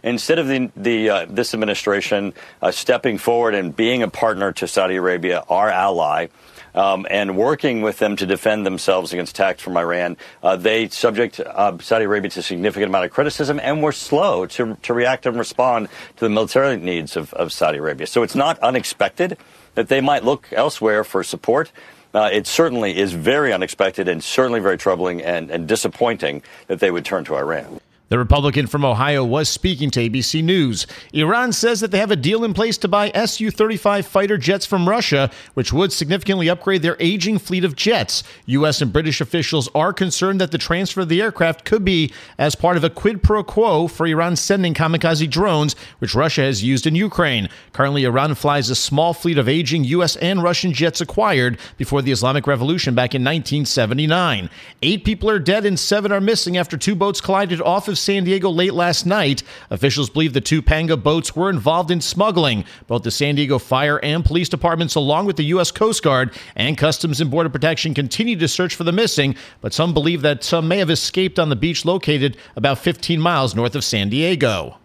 Instead 0.08 0.40
of 0.40 0.48
the, 0.48 0.72
the 0.76 1.10
uh, 1.10 1.26
this 1.30 1.54
administration 1.54 2.34
uh, 2.62 2.72
stepping 2.72 3.18
forward 3.18 3.54
and 3.54 3.76
being 3.76 4.04
a 4.04 4.08
partner 4.08 4.52
to 4.54 4.68
Saudi 4.68 4.96
Arabia, 4.96 5.44
our 5.50 5.70
ally, 5.70 6.28
um, 6.74 7.08
and 7.10 7.36
working 7.36 7.82
with 7.82 7.98
them 7.98 8.16
to 8.16 8.26
defend 8.26 8.66
themselves 8.66 9.12
against 9.12 9.32
attacks 9.34 9.62
from 9.62 9.76
Iran, 9.76 10.16
uh, 10.44 10.56
they 10.56 10.88
subject 10.90 11.40
uh, 11.40 11.78
Saudi 11.80 12.06
Arabia 12.06 12.30
to 12.30 12.40
a 12.40 12.44
significant 12.44 12.90
amount 12.90 13.06
of 13.06 13.12
criticism 13.12 13.60
and 13.60 13.82
were 13.82 13.92
slow 13.92 14.46
to, 14.46 14.78
to 14.84 14.94
react 14.94 15.26
and 15.26 15.38
respond 15.38 15.90
to 16.16 16.26
the 16.26 16.30
military 16.30 16.78
needs 16.78 17.18
of, 17.18 17.34
of 17.34 17.52
Saudi 17.52 17.80
Arabia. 17.80 18.06
So 18.08 18.24
it's 18.24 18.36
not 18.36 18.60
unexpected 18.60 19.38
that 19.74 19.90
they 19.90 20.02
might 20.02 20.24
look 20.24 20.48
elsewhere 20.52 21.04
for 21.04 21.24
support. 21.24 21.72
Uh, 22.14 22.30
it 22.32 22.48
certainly 22.48 22.98
is 22.98 23.14
very 23.14 23.52
unexpected 23.52 24.08
and 24.08 24.24
certainly 24.24 24.60
very 24.60 24.78
troubling 24.78 25.22
and, 25.22 25.52
and 25.52 25.68
disappointing 25.68 26.44
that 26.68 26.80
they 26.80 26.92
would 26.92 27.04
turn 27.04 27.26
to 27.26 27.36
Iran. 27.36 27.80
The 28.10 28.18
Republican 28.18 28.68
from 28.68 28.86
Ohio 28.86 29.26
was 29.26 29.50
speaking 29.50 29.92
to 29.92 30.00
ABC 30.10 30.42
News. 30.42 30.88
Iran 31.12 31.52
says 31.52 31.82
that 31.82 31.92
they 31.92 31.98
have 31.98 32.10
a 32.10 32.16
deal 32.16 32.46
in 32.46 32.54
place 32.54 32.78
to 32.78 32.88
buy 32.88 33.12
Su 33.26 33.52
35 33.52 34.08
fighter 34.08 34.38
jets 34.38 34.66
from 34.66 34.88
Russia, 34.88 35.30
which 35.56 35.74
would 35.74 35.92
significantly 35.92 36.50
upgrade 36.50 36.84
their 36.84 36.96
aging 37.02 37.38
fleet 37.38 37.66
of 37.66 37.76
jets. 37.76 38.24
U.S. 38.46 38.82
and 38.82 38.94
British 38.94 39.20
officials 39.20 39.68
are 39.76 39.92
concerned 39.92 40.40
that 40.40 40.52
the 40.52 40.58
transfer 40.58 41.02
of 41.02 41.10
the 41.10 41.22
aircraft 41.22 41.66
could 41.66 41.84
be 41.84 42.14
as 42.38 42.56
part 42.56 42.78
of 42.78 42.86
a 42.86 42.90
quid 42.90 43.22
pro 43.24 43.44
quo 43.44 43.90
for 43.90 44.08
Iran 44.08 44.38
sending 44.38 44.74
kamikaze 44.74 45.30
drones, 45.30 45.76
which 46.00 46.16
Russia 46.16 46.44
has 46.44 46.64
used 46.64 46.88
in 46.88 46.96
Ukraine. 46.96 47.50
Currently, 47.74 48.06
Iran 48.06 48.36
flies 48.36 48.70
a 48.70 48.76
small 48.76 49.14
fleet 49.14 49.38
of 49.38 49.50
aging 49.50 49.84
U.S. 49.84 50.16
and 50.18 50.42
Russian 50.42 50.72
jets 50.72 51.02
acquired 51.02 51.60
before 51.76 52.02
the 52.02 52.14
Islamic 52.14 52.48
Revolution 52.48 52.96
back 52.96 53.14
in 53.14 53.22
1979. 53.22 54.50
Eight 54.82 55.04
people 55.04 55.30
are 55.30 55.40
dead 55.40 55.66
and 55.66 55.78
seven 55.78 56.14
are 56.14 56.22
missing 56.22 56.56
after 56.56 56.78
two 56.78 56.96
boats 56.96 57.20
collided 57.20 57.62
off 57.62 57.90
of 57.90 57.97
of 57.98 58.04
San 58.04 58.24
Diego 58.24 58.50
late 58.50 58.74
last 58.74 59.06
night. 59.06 59.42
Officials 59.72 60.10
believe 60.10 60.34
the 60.34 60.42
two 60.42 60.62
Panga 60.62 60.96
boats 60.96 61.36
were 61.36 61.50
involved 61.50 61.90
in 61.90 62.00
smuggling. 62.00 62.64
Both 62.86 63.04
the 63.04 63.12
San 63.12 63.36
Diego 63.36 63.58
Fire 63.58 64.00
and 64.04 64.24
Police 64.24 64.50
Departments, 64.50 64.96
along 64.96 65.26
with 65.26 65.36
the 65.36 65.46
U.S. 65.46 65.72
Coast 65.72 66.04
Guard 66.04 66.32
and 66.56 66.78
Customs 66.78 67.20
and 67.20 67.32
Border 67.32 67.50
Protection, 67.50 67.94
continue 67.94 68.36
to 68.38 68.48
search 68.48 68.76
for 68.76 68.84
the 68.84 68.92
missing, 68.92 69.36
but 69.62 69.74
some 69.74 69.94
believe 69.94 70.22
that 70.22 70.44
some 70.44 70.68
may 70.68 70.78
have 70.78 70.92
escaped 70.92 71.40
on 71.40 71.50
the 71.50 71.56
beach 71.56 71.86
located 71.86 72.38
about 72.56 72.78
15 72.78 73.20
miles 73.20 73.56
north 73.56 73.76
of 73.76 73.84
San 73.84 74.10
Diego. 74.10 74.78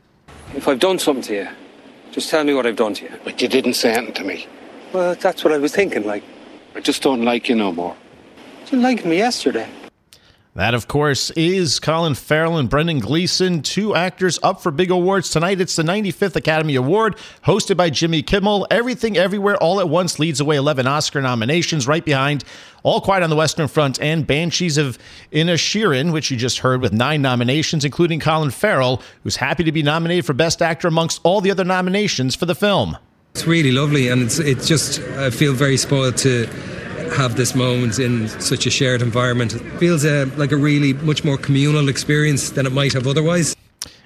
If 0.54 0.66
I've 0.66 0.80
done 0.80 0.98
something 0.98 1.22
to 1.24 1.34
you, 1.34 1.48
just 2.10 2.30
tell 2.30 2.44
me 2.44 2.54
what 2.54 2.66
I've 2.66 2.76
done 2.76 2.94
to 2.94 3.04
you. 3.04 3.12
But 3.24 3.40
you 3.42 3.48
didn't 3.48 3.74
say 3.74 3.92
anything 3.92 4.14
to 4.14 4.24
me. 4.24 4.46
Well, 4.92 5.14
that's 5.14 5.44
what 5.44 5.52
I 5.52 5.58
was 5.58 5.74
thinking, 5.74 6.04
like. 6.04 6.22
I 6.74 6.80
just 6.80 7.02
don't 7.02 7.22
like 7.22 7.50
you 7.50 7.54
no 7.54 7.72
more. 7.72 7.94
You 8.70 8.80
didn't 8.80 9.04
me 9.04 9.18
yesterday. 9.18 9.68
That, 10.54 10.74
of 10.74 10.86
course, 10.86 11.30
is 11.30 11.80
Colin 11.80 12.14
Farrell 12.14 12.58
and 12.58 12.68
Brendan 12.68 12.98
Gleeson, 12.98 13.62
two 13.62 13.94
actors 13.94 14.38
up 14.42 14.60
for 14.60 14.70
big 14.70 14.90
awards 14.90 15.30
tonight. 15.30 15.62
It's 15.62 15.76
the 15.76 15.82
95th 15.82 16.36
Academy 16.36 16.74
Award, 16.74 17.16
hosted 17.46 17.78
by 17.78 17.88
Jimmy 17.88 18.22
Kimmel. 18.22 18.66
Everything 18.70 19.16
Everywhere 19.16 19.56
All 19.56 19.80
at 19.80 19.88
Once 19.88 20.18
leads 20.18 20.40
away 20.40 20.56
11 20.56 20.86
Oscar 20.86 21.22
nominations, 21.22 21.88
right 21.88 22.04
behind 22.04 22.44
All 22.82 23.00
Quiet 23.00 23.22
on 23.22 23.30
the 23.30 23.36
Western 23.36 23.66
Front 23.66 23.98
and 24.02 24.26
Banshees 24.26 24.76
of 24.76 24.98
Inisherin, 25.32 26.12
which 26.12 26.30
you 26.30 26.36
just 26.36 26.58
heard 26.58 26.82
with 26.82 26.92
nine 26.92 27.22
nominations, 27.22 27.82
including 27.82 28.20
Colin 28.20 28.50
Farrell, 28.50 29.00
who's 29.22 29.36
happy 29.36 29.64
to 29.64 29.72
be 29.72 29.82
nominated 29.82 30.26
for 30.26 30.34
Best 30.34 30.60
Actor 30.60 30.86
amongst 30.86 31.22
all 31.22 31.40
the 31.40 31.50
other 31.50 31.64
nominations 31.64 32.34
for 32.34 32.44
the 32.44 32.54
film. 32.54 32.98
It's 33.34 33.46
really 33.46 33.72
lovely, 33.72 34.08
and 34.08 34.20
it's 34.20 34.38
it's 34.38 34.68
just 34.68 35.00
I 35.16 35.30
feel 35.30 35.54
very 35.54 35.78
spoiled 35.78 36.18
to 36.18 36.46
have 37.12 37.36
this 37.36 37.54
moment 37.54 37.98
in 37.98 38.28
such 38.40 38.66
a 38.66 38.70
shared 38.70 39.02
environment. 39.02 39.54
It 39.54 39.78
feels 39.78 40.04
uh, 40.04 40.26
like 40.36 40.52
a 40.52 40.56
really 40.56 40.92
much 40.92 41.24
more 41.24 41.36
communal 41.36 41.88
experience 41.88 42.50
than 42.50 42.66
it 42.66 42.72
might 42.72 42.92
have 42.92 43.06
otherwise. 43.06 43.54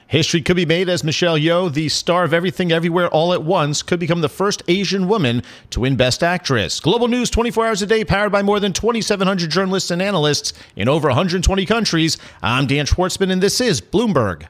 History 0.08 0.40
could 0.40 0.54
be 0.54 0.66
made 0.66 0.88
as 0.88 1.02
Michelle 1.02 1.36
Yeoh, 1.36 1.72
the 1.72 1.88
star 1.88 2.22
of 2.22 2.32
Everything 2.32 2.70
Everywhere 2.70 3.08
All 3.08 3.32
at 3.32 3.42
Once, 3.42 3.82
could 3.82 3.98
become 3.98 4.20
the 4.20 4.28
first 4.28 4.62
Asian 4.68 5.08
woman 5.08 5.42
to 5.70 5.80
win 5.80 5.96
Best 5.96 6.22
Actress. 6.22 6.78
Global 6.78 7.08
news 7.08 7.28
24 7.28 7.66
hours 7.66 7.82
a 7.82 7.86
day, 7.86 8.04
powered 8.04 8.30
by 8.30 8.40
more 8.40 8.60
than 8.60 8.72
2,700 8.72 9.50
journalists 9.50 9.90
and 9.90 10.00
analysts 10.00 10.52
in 10.76 10.88
over 10.88 11.08
120 11.08 11.66
countries. 11.66 12.18
I'm 12.40 12.68
Dan 12.68 12.86
Schwartzman, 12.86 13.32
and 13.32 13.42
this 13.42 13.60
is 13.60 13.80
Bloomberg. 13.80 14.46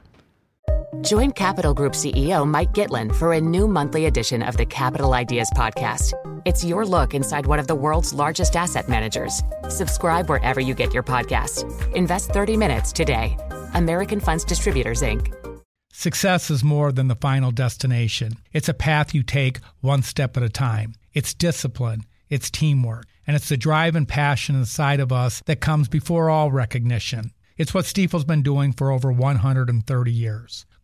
Join 1.01 1.31
Capital 1.31 1.73
Group 1.73 1.93
CEO 1.93 2.47
Mike 2.47 2.71
Gitlin 2.71 3.13
for 3.13 3.33
a 3.33 3.41
new 3.41 3.67
monthly 3.67 4.05
edition 4.05 4.41
of 4.41 4.55
the 4.55 4.65
Capital 4.65 5.13
Ideas 5.13 5.51
Podcast. 5.53 6.13
It's 6.45 6.63
your 6.63 6.85
look 6.85 7.13
inside 7.13 7.45
one 7.45 7.59
of 7.59 7.67
the 7.67 7.75
world's 7.75 8.13
largest 8.13 8.55
asset 8.55 8.87
managers. 8.87 9.41
Subscribe 9.67 10.29
wherever 10.29 10.61
you 10.61 10.73
get 10.73 10.93
your 10.93 11.03
podcast. 11.03 11.65
Invest 11.93 12.29
30 12.29 12.55
minutes 12.55 12.93
today. 12.93 13.37
American 13.73 14.21
Funds 14.21 14.45
Distributors, 14.45 15.01
Inc. 15.01 15.33
Success 15.91 16.49
is 16.49 16.63
more 16.63 16.91
than 16.93 17.09
the 17.09 17.15
final 17.15 17.51
destination, 17.51 18.37
it's 18.53 18.69
a 18.69 18.73
path 18.73 19.13
you 19.13 19.23
take 19.23 19.59
one 19.81 20.03
step 20.03 20.37
at 20.37 20.43
a 20.43 20.49
time. 20.49 20.93
It's 21.13 21.33
discipline, 21.33 22.03
it's 22.29 22.49
teamwork, 22.49 23.07
and 23.25 23.35
it's 23.35 23.49
the 23.49 23.57
drive 23.57 23.95
and 23.95 24.07
passion 24.07 24.55
inside 24.55 24.99
of 24.99 25.11
us 25.11 25.41
that 25.47 25.59
comes 25.59 25.89
before 25.89 26.29
all 26.29 26.51
recognition. 26.51 27.31
It's 27.57 27.73
what 27.73 27.85
Stifel's 27.85 28.23
been 28.23 28.43
doing 28.43 28.71
for 28.71 28.91
over 28.91 29.11
130 29.11 30.11
years. 30.11 30.66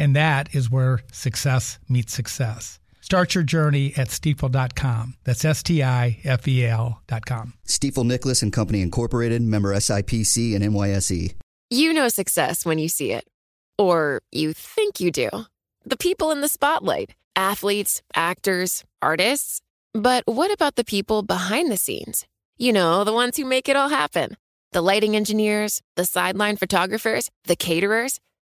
And 0.00 0.16
that 0.16 0.52
is 0.52 0.70
where 0.70 1.00
success 1.12 1.78
meets 1.88 2.12
success. 2.12 2.80
Start 3.00 3.34
your 3.34 3.44
journey 3.44 3.92
at 3.96 4.08
stifel.com. 4.08 5.14
That's 5.24 5.44
S 5.44 5.62
T 5.62 5.82
I 5.82 6.18
F 6.24 6.48
E 6.48 6.66
L.com. 6.66 7.54
Stifel 7.66 8.06
Nicolaus 8.06 8.42
and 8.42 8.52
Company 8.52 8.80
Incorporated, 8.80 9.42
member 9.42 9.74
SIPC 9.74 10.54
and 10.56 10.64
NYSE. 10.64 11.34
You 11.70 11.92
know 11.92 12.08
success 12.08 12.64
when 12.64 12.78
you 12.78 12.88
see 12.88 13.12
it, 13.12 13.28
or 13.78 14.22
you 14.32 14.52
think 14.52 15.00
you 15.00 15.10
do. 15.10 15.28
The 15.84 15.96
people 15.96 16.30
in 16.30 16.40
the 16.40 16.48
spotlight 16.48 17.14
athletes, 17.36 18.02
actors, 18.14 18.84
artists. 19.00 19.60
But 19.92 20.24
what 20.26 20.52
about 20.52 20.76
the 20.76 20.84
people 20.84 21.22
behind 21.22 21.70
the 21.70 21.76
scenes? 21.76 22.26
You 22.58 22.72
know, 22.72 23.04
the 23.04 23.12
ones 23.12 23.36
who 23.36 23.44
make 23.44 23.68
it 23.68 23.76
all 23.76 23.88
happen 23.88 24.36
the 24.72 24.82
lighting 24.82 25.16
engineers, 25.16 25.82
the 25.96 26.04
sideline 26.04 26.56
photographers, 26.56 27.28
the 27.44 27.56
caterers. 27.56 28.20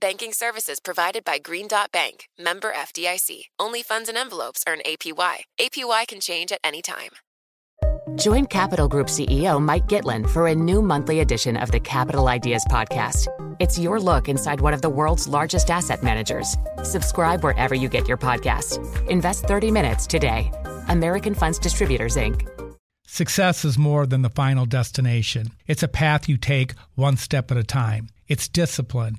Banking 0.00 0.32
services 0.32 0.80
provided 0.80 1.22
by 1.22 1.38
Green 1.38 1.68
Dot 1.68 1.92
Bank, 1.92 2.28
member 2.38 2.72
FDIC. 2.72 3.42
Only 3.58 3.82
funds 3.82 4.08
and 4.08 4.16
envelopes 4.16 4.64
earn 4.66 4.78
APY. 4.86 5.40
APY 5.60 6.08
can 6.08 6.18
change 6.18 6.50
at 6.50 6.60
any 6.64 6.80
time. 6.80 7.10
Join 8.16 8.46
Capital 8.46 8.88
Group 8.88 9.08
CEO 9.08 9.60
Mike 9.60 9.88
Gitlin 9.88 10.28
for 10.28 10.46
a 10.46 10.54
new 10.54 10.80
monthly 10.80 11.20
edition 11.20 11.58
of 11.58 11.70
the 11.70 11.80
Capital 11.80 12.28
Ideas 12.28 12.64
Podcast. 12.70 13.28
It's 13.60 13.78
your 13.78 14.00
look 14.00 14.30
inside 14.30 14.62
one 14.62 14.72
of 14.72 14.80
the 14.80 14.88
world's 14.88 15.28
largest 15.28 15.70
asset 15.70 16.02
managers. 16.02 16.56
Subscribe 16.82 17.44
wherever 17.44 17.74
you 17.74 17.90
get 17.90 18.08
your 18.08 18.16
podcast. 18.16 18.80
Invest 19.08 19.44
30 19.44 19.70
minutes 19.70 20.06
today. 20.06 20.50
American 20.88 21.34
Funds 21.34 21.58
Distributors, 21.58 22.16
Inc. 22.16 22.48
Success 23.06 23.62
is 23.62 23.76
more 23.76 24.06
than 24.06 24.22
the 24.22 24.30
final 24.30 24.64
destination, 24.64 25.50
it's 25.66 25.82
a 25.82 25.88
path 25.88 26.30
you 26.30 26.38
take 26.38 26.72
one 26.94 27.18
step 27.18 27.50
at 27.50 27.58
a 27.58 27.64
time. 27.64 28.08
It's 28.26 28.48
discipline, 28.48 29.18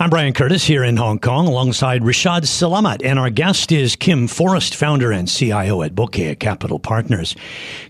I'm 0.00 0.08
Brian 0.08 0.32
Curtis 0.32 0.64
here 0.64 0.82
in 0.82 0.96
Hong 0.96 1.18
Kong 1.18 1.46
alongside 1.46 2.00
Rishaad 2.00 2.44
Salamat, 2.44 3.04
and 3.04 3.18
our 3.18 3.28
guest 3.28 3.70
is 3.70 3.96
Kim 3.96 4.28
Forrest, 4.28 4.74
founder 4.74 5.12
and 5.12 5.28
CIO 5.28 5.82
at 5.82 5.94
Bokeh 5.94 6.38
Capital 6.38 6.78
Partners. 6.78 7.36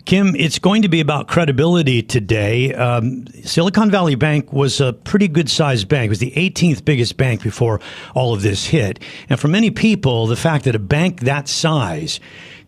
Kim, 0.03 0.35
it's 0.35 0.59
going 0.59 0.81
to 0.81 0.89
be 0.89 0.99
about 0.99 1.29
credibility 1.29 2.03
today. 2.03 2.73
Um, 2.73 3.27
Silicon 3.45 3.89
Valley 3.89 4.15
Bank 4.15 4.51
was 4.51 4.81
a 4.81 4.91
pretty 4.91 5.29
good 5.29 5.49
sized 5.49 5.87
bank. 5.87 6.07
It 6.07 6.09
was 6.09 6.19
the 6.19 6.31
18th 6.31 6.83
biggest 6.83 7.15
bank 7.15 7.43
before 7.43 7.79
all 8.13 8.33
of 8.33 8.41
this 8.41 8.65
hit. 8.65 8.99
And 9.29 9.39
for 9.39 9.47
many 9.47 9.71
people, 9.71 10.27
the 10.27 10.35
fact 10.35 10.65
that 10.65 10.75
a 10.75 10.79
bank 10.79 11.21
that 11.21 11.47
size 11.47 12.19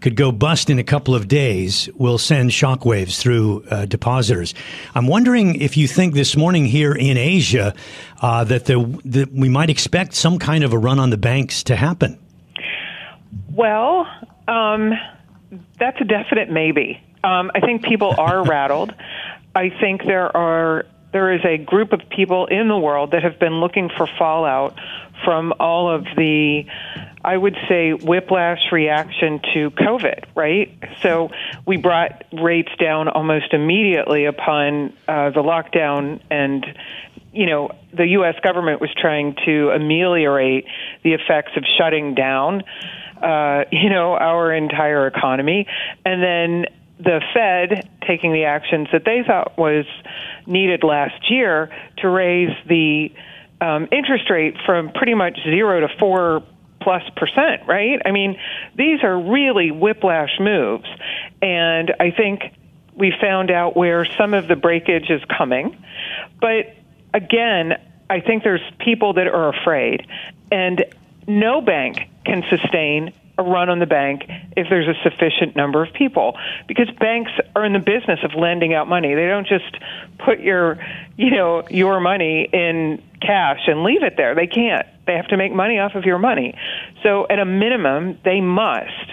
could 0.03 0.17
go 0.17 0.33
bust 0.33 0.69
in 0.69 0.79
a 0.79 0.83
couple 0.83 1.15
of 1.15 1.29
days 1.29 1.89
will 1.95 2.17
send 2.17 2.51
shockwaves 2.51 3.17
through 3.17 3.63
uh, 3.71 3.85
depositors. 3.85 4.53
I'm 4.93 5.07
wondering 5.07 5.55
if 5.61 5.77
you 5.77 5.87
think 5.87 6.13
this 6.13 6.35
morning 6.35 6.65
here 6.65 6.93
in 6.93 7.15
Asia 7.15 7.73
uh, 8.21 8.43
that, 8.43 8.65
the, 8.65 9.01
that 9.05 9.31
we 9.31 9.47
might 9.47 9.69
expect 9.69 10.13
some 10.13 10.39
kind 10.39 10.65
of 10.65 10.73
a 10.73 10.77
run 10.77 10.99
on 10.99 11.09
the 11.09 11.17
banks 11.17 11.63
to 11.63 11.77
happen. 11.77 12.19
Well, 13.49 14.05
um, 14.45 14.91
that's 15.79 16.01
a 16.01 16.05
definite 16.05 16.49
maybe. 16.49 17.01
Um, 17.23 17.49
I 17.55 17.61
think 17.61 17.83
people 17.83 18.13
are 18.17 18.43
rattled. 18.45 18.93
I 19.55 19.69
think 19.69 20.03
there 20.03 20.35
are 20.35 20.85
there 21.13 21.31
is 21.31 21.45
a 21.45 21.59
group 21.59 21.93
of 21.93 22.01
people 22.09 22.47
in 22.47 22.67
the 22.67 22.77
world 22.77 23.11
that 23.11 23.23
have 23.23 23.39
been 23.39 23.61
looking 23.61 23.89
for 23.95 24.07
fallout 24.17 24.75
from 25.23 25.53
all 25.59 25.89
of 25.89 26.03
the 26.17 26.65
I 27.23 27.37
would 27.37 27.55
say 27.69 27.93
whiplash 27.93 28.59
reaction 28.71 29.39
to 29.53 29.71
COVID, 29.71 30.25
right? 30.35 30.77
So 31.01 31.29
we 31.65 31.77
brought 31.77 32.23
rates 32.33 32.71
down 32.79 33.07
almost 33.07 33.53
immediately 33.53 34.25
upon 34.25 34.93
uh, 35.07 35.29
the 35.29 35.41
lockdown, 35.41 36.19
and 36.29 36.65
you 37.31 37.45
know 37.45 37.71
the 37.93 38.07
U.S. 38.07 38.35
government 38.43 38.81
was 38.81 38.89
trying 38.99 39.35
to 39.45 39.69
ameliorate 39.69 40.65
the 41.03 41.13
effects 41.13 41.51
of 41.55 41.63
shutting 41.77 42.13
down, 42.13 42.63
uh, 43.21 43.63
you 43.71 43.89
know, 43.89 44.15
our 44.15 44.53
entire 44.53 45.07
economy, 45.07 45.65
and 46.05 46.21
then 46.21 46.65
the 46.99 47.21
Fed 47.33 47.89
taking 48.07 48.33
the 48.33 48.45
actions 48.45 48.87
that 48.91 49.03
they 49.05 49.23
thought 49.25 49.57
was 49.57 49.85
needed 50.45 50.83
last 50.83 51.31
year 51.31 51.69
to 51.97 52.09
raise 52.09 52.51
the 52.67 53.11
um, 53.61 53.87
interest 53.91 54.29
rate 54.29 54.55
from 54.65 54.91
pretty 54.91 55.13
much 55.13 55.37
zero 55.43 55.79
to 55.79 55.87
four 55.99 56.43
plus 56.83 57.03
percent, 57.15 57.63
right? 57.67 58.01
I 58.05 58.11
mean, 58.11 58.39
these 58.75 59.03
are 59.03 59.19
really 59.19 59.71
whiplash 59.71 60.39
moves. 60.39 60.87
And 61.41 61.93
I 61.99 62.11
think 62.11 62.41
we 62.95 63.13
found 63.19 63.49
out 63.49 63.75
where 63.75 64.05
some 64.05 64.33
of 64.33 64.47
the 64.47 64.55
breakage 64.55 65.09
is 65.09 65.21
coming. 65.35 65.77
But 66.39 66.75
again, 67.13 67.73
I 68.09 68.19
think 68.19 68.43
there's 68.43 68.61
people 68.79 69.13
that 69.13 69.27
are 69.27 69.49
afraid. 69.49 70.07
And 70.51 70.85
no 71.27 71.61
bank 71.61 72.09
can 72.25 72.43
sustain 72.49 73.13
a 73.37 73.43
run 73.43 73.69
on 73.69 73.79
the 73.79 73.87
bank 73.87 74.23
if 74.55 74.67
there's 74.69 74.87
a 74.87 74.93
sufficient 75.01 75.55
number 75.55 75.83
of 75.83 75.91
people 75.93 76.37
because 76.67 76.87
banks 76.99 77.31
are 77.55 77.65
in 77.65 77.73
the 77.73 77.79
business 77.79 78.19
of 78.23 78.35
lending 78.35 78.75
out 78.75 78.87
money 78.87 79.15
they 79.15 79.25
don't 79.25 79.47
just 79.47 79.75
put 80.23 80.39
your 80.39 80.77
you 81.17 81.31
know 81.31 81.63
your 81.69 81.99
money 81.99 82.47
in 82.53 83.01
cash 83.21 83.61
and 83.65 83.83
leave 83.83 84.03
it 84.03 84.17
there 84.17 84.35
they 84.35 84.45
can't 84.45 84.85
they 85.05 85.13
have 85.13 85.27
to 85.27 85.37
make 85.37 85.53
money 85.53 85.79
off 85.79 85.95
of 85.95 86.05
your 86.05 86.19
money. 86.19 86.57
So 87.03 87.27
at 87.29 87.39
a 87.39 87.45
minimum 87.45 88.19
they 88.23 88.41
must 88.41 89.11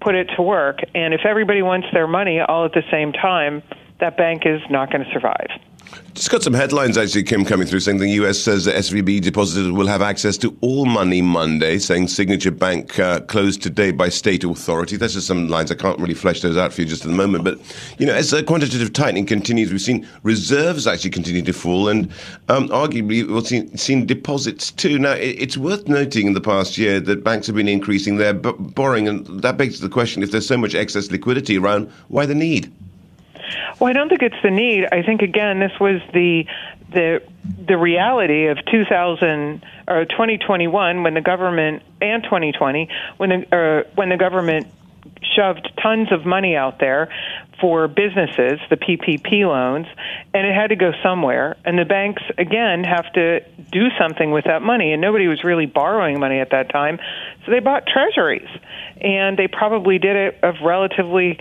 put 0.00 0.14
it 0.14 0.28
to 0.36 0.42
work. 0.42 0.78
And 0.94 1.14
if 1.14 1.20
everybody 1.24 1.62
wants 1.62 1.88
their 1.92 2.06
money 2.06 2.40
all 2.40 2.64
at 2.64 2.72
the 2.72 2.82
same 2.90 3.12
time 3.12 3.62
that 4.00 4.16
bank 4.16 4.42
is 4.46 4.60
not 4.70 4.92
going 4.92 5.04
to 5.04 5.10
survive 5.12 5.50
just 6.18 6.30
got 6.30 6.42
some 6.42 6.52
headlines 6.52 6.98
actually, 6.98 7.22
Kim, 7.22 7.44
coming 7.44 7.64
through 7.64 7.78
saying 7.78 7.98
the 7.98 8.10
US 8.22 8.40
says 8.40 8.64
that 8.64 8.74
SVB 8.74 9.20
depositors 9.20 9.70
will 9.70 9.86
have 9.86 10.02
access 10.02 10.36
to 10.38 10.56
all 10.60 10.84
money 10.84 11.22
Monday, 11.22 11.78
saying 11.78 12.08
Signature 12.08 12.50
Bank 12.50 12.98
uh, 12.98 13.20
closed 13.20 13.62
today 13.62 13.92
by 13.92 14.08
state 14.08 14.42
authority. 14.42 14.96
Those 14.96 15.16
are 15.16 15.20
some 15.20 15.46
lines. 15.46 15.70
I 15.70 15.76
can't 15.76 15.98
really 16.00 16.14
flesh 16.14 16.40
those 16.40 16.56
out 16.56 16.72
for 16.72 16.80
you 16.80 16.88
just 16.88 17.04
at 17.04 17.08
the 17.08 17.16
moment. 17.16 17.44
But, 17.44 17.60
you 17.98 18.06
know, 18.06 18.14
as 18.14 18.34
uh, 18.34 18.42
quantitative 18.42 18.92
tightening 18.92 19.26
continues, 19.26 19.70
we've 19.70 19.80
seen 19.80 20.08
reserves 20.24 20.88
actually 20.88 21.10
continue 21.10 21.42
to 21.42 21.52
fall 21.52 21.88
and 21.88 22.10
um, 22.48 22.68
arguably 22.70 23.24
we've 23.24 23.46
seen, 23.46 23.76
seen 23.76 24.04
deposits 24.04 24.72
too. 24.72 24.98
Now, 24.98 25.12
it, 25.12 25.36
it's 25.38 25.56
worth 25.56 25.86
noting 25.86 26.26
in 26.26 26.32
the 26.32 26.40
past 26.40 26.76
year 26.76 26.98
that 26.98 27.22
banks 27.22 27.46
have 27.46 27.54
been 27.54 27.68
increasing 27.68 28.16
their 28.16 28.34
b- 28.34 28.52
borrowing, 28.58 29.06
and 29.06 29.24
that 29.42 29.56
begs 29.56 29.78
the 29.78 29.88
question 29.88 30.24
if 30.24 30.32
there's 30.32 30.48
so 30.48 30.58
much 30.58 30.74
excess 30.74 31.12
liquidity 31.12 31.58
around, 31.58 31.92
why 32.08 32.26
the 32.26 32.34
need? 32.34 32.72
Well, 33.78 33.90
I 33.90 33.92
don't 33.92 34.08
think 34.08 34.22
it's 34.22 34.42
the 34.42 34.50
need. 34.50 34.86
I 34.90 35.02
think 35.02 35.22
again, 35.22 35.60
this 35.60 35.72
was 35.80 36.00
the 36.12 36.46
the 36.90 37.22
the 37.66 37.76
reality 37.76 38.46
of 38.46 38.58
2000 38.70 39.62
or 39.86 40.04
2021 40.04 41.02
when 41.02 41.14
the 41.14 41.20
government 41.20 41.82
and 42.00 42.22
2020 42.22 42.88
when 43.18 43.30
the 43.30 43.56
uh, 43.56 43.90
when 43.94 44.08
the 44.08 44.16
government 44.16 44.68
shoved 45.22 45.70
tons 45.82 46.12
of 46.12 46.24
money 46.24 46.56
out 46.56 46.78
there 46.78 47.08
for 47.60 47.88
businesses, 47.88 48.60
the 48.70 48.76
PPP 48.76 49.46
loans, 49.46 49.86
and 50.32 50.46
it 50.46 50.54
had 50.54 50.68
to 50.68 50.76
go 50.76 50.92
somewhere. 51.02 51.56
And 51.64 51.78
the 51.78 51.84
banks, 51.84 52.22
again, 52.36 52.84
have 52.84 53.12
to 53.14 53.40
do 53.72 53.88
something 53.98 54.30
with 54.30 54.44
that 54.44 54.62
money. 54.62 54.92
And 54.92 55.02
nobody 55.02 55.26
was 55.26 55.42
really 55.42 55.66
borrowing 55.66 56.20
money 56.20 56.38
at 56.38 56.50
that 56.50 56.70
time. 56.70 56.98
So 57.44 57.50
they 57.50 57.60
bought 57.60 57.86
treasuries. 57.86 58.48
And 59.00 59.36
they 59.36 59.48
probably 59.48 59.98
did 59.98 60.16
it 60.16 60.38
of 60.42 60.56
relatively 60.62 61.40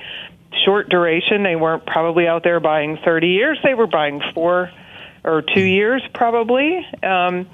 short 0.66 0.90
duration. 0.90 1.44
They 1.44 1.56
weren't 1.56 1.86
probably 1.86 2.28
out 2.28 2.44
there 2.44 2.60
buying 2.60 2.98
30 3.04 3.28
years. 3.28 3.60
They 3.64 3.74
were 3.74 3.88
buying 3.88 4.22
four 4.34 4.72
or 5.28 5.42
two 5.42 5.64
years, 5.64 6.02
probably, 6.14 6.86
um, 7.04 7.48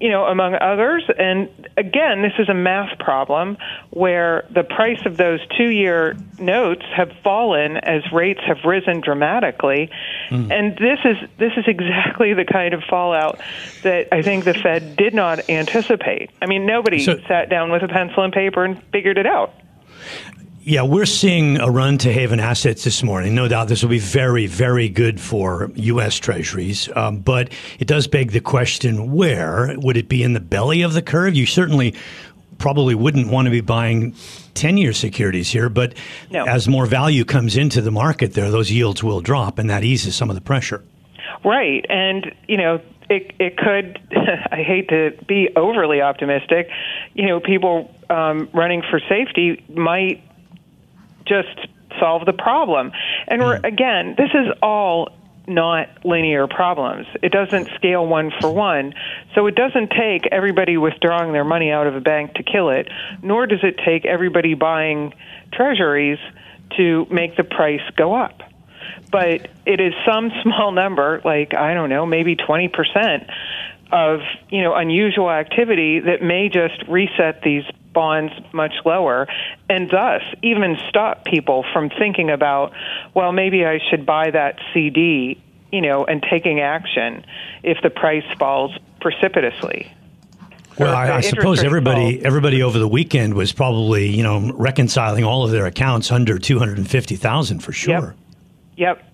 you 0.00 0.08
know, 0.08 0.24
among 0.24 0.54
others. 0.54 1.04
And 1.18 1.50
again, 1.76 2.22
this 2.22 2.32
is 2.38 2.48
a 2.48 2.54
math 2.54 2.98
problem 2.98 3.58
where 3.90 4.46
the 4.50 4.64
price 4.64 5.04
of 5.04 5.18
those 5.18 5.40
two 5.56 5.68
year 5.68 6.16
notes 6.38 6.82
have 6.96 7.12
fallen 7.22 7.76
as 7.76 8.02
rates 8.10 8.40
have 8.46 8.64
risen 8.64 9.00
dramatically. 9.00 9.90
Mm. 10.30 10.50
And 10.50 10.78
this 10.78 10.98
is 11.04 11.28
this 11.38 11.52
is 11.58 11.64
exactly 11.66 12.32
the 12.32 12.46
kind 12.46 12.72
of 12.72 12.82
fallout 12.88 13.38
that 13.82 14.08
I 14.10 14.22
think 14.22 14.44
the 14.44 14.54
Fed 14.54 14.96
did 14.96 15.12
not 15.12 15.50
anticipate. 15.50 16.30
I 16.40 16.46
mean, 16.46 16.64
nobody 16.64 17.04
so, 17.04 17.18
sat 17.28 17.50
down 17.50 17.70
with 17.70 17.82
a 17.82 17.88
pencil 17.88 18.22
and 18.22 18.32
paper 18.32 18.64
and 18.64 18.82
figured 18.92 19.18
it 19.18 19.26
out. 19.26 19.52
Yeah, 20.66 20.80
we're 20.80 21.04
seeing 21.04 21.60
a 21.60 21.70
run 21.70 21.98
to 21.98 22.10
haven 22.10 22.40
assets 22.40 22.84
this 22.84 23.02
morning. 23.02 23.34
No 23.34 23.48
doubt 23.48 23.68
this 23.68 23.82
will 23.82 23.90
be 23.90 23.98
very, 23.98 24.46
very 24.46 24.88
good 24.88 25.20
for 25.20 25.70
U.S. 25.74 26.16
Treasuries. 26.16 26.88
Um, 26.96 27.18
but 27.18 27.52
it 27.78 27.86
does 27.86 28.06
beg 28.06 28.30
the 28.30 28.40
question 28.40 29.12
where? 29.12 29.74
Would 29.76 29.98
it 29.98 30.08
be 30.08 30.22
in 30.22 30.32
the 30.32 30.40
belly 30.40 30.80
of 30.80 30.94
the 30.94 31.02
curve? 31.02 31.34
You 31.34 31.44
certainly 31.44 31.94
probably 32.56 32.94
wouldn't 32.94 33.28
want 33.28 33.44
to 33.44 33.50
be 33.50 33.60
buying 33.60 34.14
10 34.54 34.78
year 34.78 34.94
securities 34.94 35.50
here, 35.50 35.68
but 35.68 35.98
no. 36.30 36.46
as 36.46 36.66
more 36.66 36.86
value 36.86 37.26
comes 37.26 37.58
into 37.58 37.82
the 37.82 37.90
market 37.90 38.32
there, 38.32 38.50
those 38.50 38.70
yields 38.70 39.04
will 39.04 39.20
drop, 39.20 39.58
and 39.58 39.68
that 39.68 39.84
eases 39.84 40.16
some 40.16 40.30
of 40.30 40.34
the 40.34 40.40
pressure. 40.40 40.82
Right. 41.44 41.84
And, 41.90 42.34
you 42.48 42.56
know, 42.56 42.80
it, 43.10 43.34
it 43.38 43.58
could, 43.58 44.00
I 44.50 44.62
hate 44.62 44.88
to 44.88 45.10
be 45.28 45.50
overly 45.56 46.00
optimistic, 46.00 46.70
you 47.12 47.26
know, 47.26 47.38
people 47.38 47.94
um, 48.08 48.48
running 48.54 48.82
for 48.90 48.98
safety 48.98 49.62
might 49.68 50.22
just 51.26 51.68
solve 51.98 52.26
the 52.26 52.32
problem. 52.32 52.92
And 53.28 53.42
we're, 53.42 53.58
mm. 53.58 53.66
again, 53.66 54.14
this 54.16 54.30
is 54.34 54.52
all 54.62 55.08
not 55.46 55.88
linear 56.04 56.46
problems. 56.46 57.06
It 57.22 57.30
doesn't 57.30 57.68
scale 57.74 58.06
one 58.06 58.32
for 58.40 58.50
one. 58.50 58.94
So 59.34 59.46
it 59.46 59.54
doesn't 59.54 59.90
take 59.90 60.26
everybody 60.32 60.76
withdrawing 60.76 61.32
their 61.32 61.44
money 61.44 61.70
out 61.70 61.86
of 61.86 61.94
a 61.94 62.00
bank 62.00 62.34
to 62.34 62.42
kill 62.42 62.70
it, 62.70 62.88
nor 63.22 63.46
does 63.46 63.62
it 63.62 63.78
take 63.84 64.06
everybody 64.06 64.54
buying 64.54 65.12
treasuries 65.52 66.18
to 66.76 67.06
make 67.10 67.36
the 67.36 67.44
price 67.44 67.82
go 67.96 68.14
up. 68.14 68.42
But 69.10 69.48
it 69.66 69.80
is 69.80 69.92
some 70.06 70.30
small 70.42 70.72
number, 70.72 71.20
like, 71.24 71.54
I 71.54 71.74
don't 71.74 71.90
know, 71.90 72.06
maybe 72.06 72.36
20% 72.36 73.30
of 73.92 74.20
you 74.48 74.62
know 74.62 74.74
unusual 74.74 75.30
activity 75.30 76.00
that 76.00 76.22
may 76.22 76.48
just 76.48 76.82
reset 76.88 77.42
these 77.42 77.64
bonds 77.94 78.32
much 78.52 78.74
lower 78.84 79.26
and 79.70 79.88
thus 79.90 80.22
even 80.42 80.76
stop 80.88 81.24
people 81.24 81.64
from 81.72 81.88
thinking 81.88 82.30
about 82.30 82.72
well 83.14 83.32
maybe 83.32 83.64
I 83.64 83.78
should 83.90 84.04
buy 84.04 84.30
that 84.30 84.58
CD 84.72 85.40
you 85.72 85.80
know 85.80 86.04
and 86.04 86.22
taking 86.28 86.60
action 86.60 87.24
if 87.62 87.78
the 87.82 87.90
price 87.90 88.26
falls 88.38 88.76
precipitously 89.00 89.90
well, 90.78 90.94
I, 90.94 91.16
I 91.16 91.20
suppose 91.20 91.62
everybody 91.62 92.18
fall. 92.18 92.26
everybody 92.26 92.62
over 92.62 92.78
the 92.78 92.88
weekend 92.88 93.34
was 93.34 93.52
probably 93.52 94.08
you 94.08 94.22
know 94.22 94.50
reconciling 94.54 95.24
all 95.24 95.44
of 95.44 95.50
their 95.50 95.66
accounts 95.66 96.10
under 96.10 96.38
two 96.38 96.58
hundred 96.58 96.78
and 96.78 96.90
fifty 96.90 97.16
thousand 97.16 97.60
for 97.60 97.72
sure. 97.72 98.16
Yep. 98.76 98.98
yep. 98.98 99.12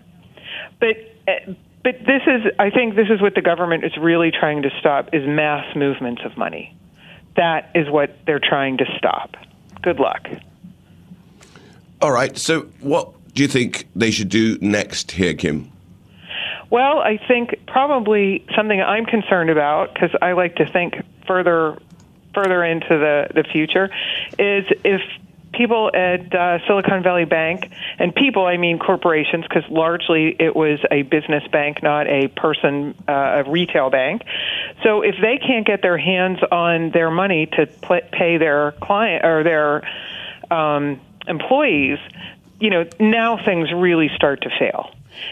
But 0.80 0.96
uh, 1.28 1.52
but 1.82 1.98
this 2.06 2.22
is 2.26 2.52
I 2.58 2.70
think 2.70 2.96
this 2.96 3.08
is 3.10 3.20
what 3.20 3.34
the 3.34 3.42
government 3.42 3.84
is 3.84 3.92
really 3.98 4.30
trying 4.30 4.62
to 4.62 4.70
stop 4.80 5.10
is 5.12 5.26
mass 5.26 5.76
movements 5.76 6.22
of 6.24 6.36
money. 6.36 6.76
That 7.36 7.70
is 7.74 7.88
what 7.88 8.16
they're 8.26 8.40
trying 8.40 8.78
to 8.78 8.84
stop. 8.98 9.36
Good 9.82 9.98
luck. 9.98 10.28
All 12.02 12.12
right. 12.12 12.36
So 12.36 12.62
what 12.80 13.12
do 13.34 13.42
you 13.42 13.48
think 13.48 13.86
they 13.94 14.10
should 14.10 14.28
do 14.28 14.58
next 14.60 15.12
here, 15.12 15.34
Kim? 15.34 15.70
Well, 16.70 17.00
I 17.00 17.18
think 17.26 17.56
probably 17.66 18.44
something 18.54 18.80
I'm 18.80 19.04
concerned 19.04 19.50
about 19.50 19.92
because 19.92 20.10
I 20.22 20.32
like 20.32 20.56
to 20.56 20.70
think 20.70 20.94
further 21.26 21.76
further 22.34 22.64
into 22.64 22.88
the 22.90 23.28
the 23.34 23.42
future 23.42 23.90
is 24.38 24.64
if 24.84 25.00
people 25.52 25.90
at 25.92 26.34
uh, 26.34 26.58
Silicon 26.66 27.02
Valley 27.02 27.24
Bank, 27.24 27.70
and 27.98 28.14
people, 28.14 28.46
I 28.46 28.56
mean 28.56 28.78
corporations, 28.78 29.44
because 29.48 29.68
largely 29.70 30.36
it 30.38 30.54
was 30.54 30.78
a 30.90 31.02
business 31.02 31.46
bank, 31.48 31.82
not 31.82 32.06
a 32.06 32.28
person, 32.28 32.94
uh, 33.08 33.42
a 33.44 33.50
retail 33.50 33.90
bank. 33.90 34.22
So 34.82 35.02
if 35.02 35.16
they 35.20 35.38
can't 35.38 35.66
get 35.66 35.82
their 35.82 35.98
hands 35.98 36.38
on 36.50 36.90
their 36.90 37.10
money 37.10 37.46
to 37.46 37.66
pl- 37.66 38.08
pay 38.12 38.38
their 38.38 38.72
client 38.72 39.24
or 39.24 39.42
their 39.42 39.82
um, 40.50 41.00
employees, 41.26 41.98
you 42.60 42.70
know, 42.70 42.84
now 42.98 43.42
things 43.44 43.72
really 43.72 44.10
start 44.14 44.42
to 44.42 44.50
fail. 44.58 44.90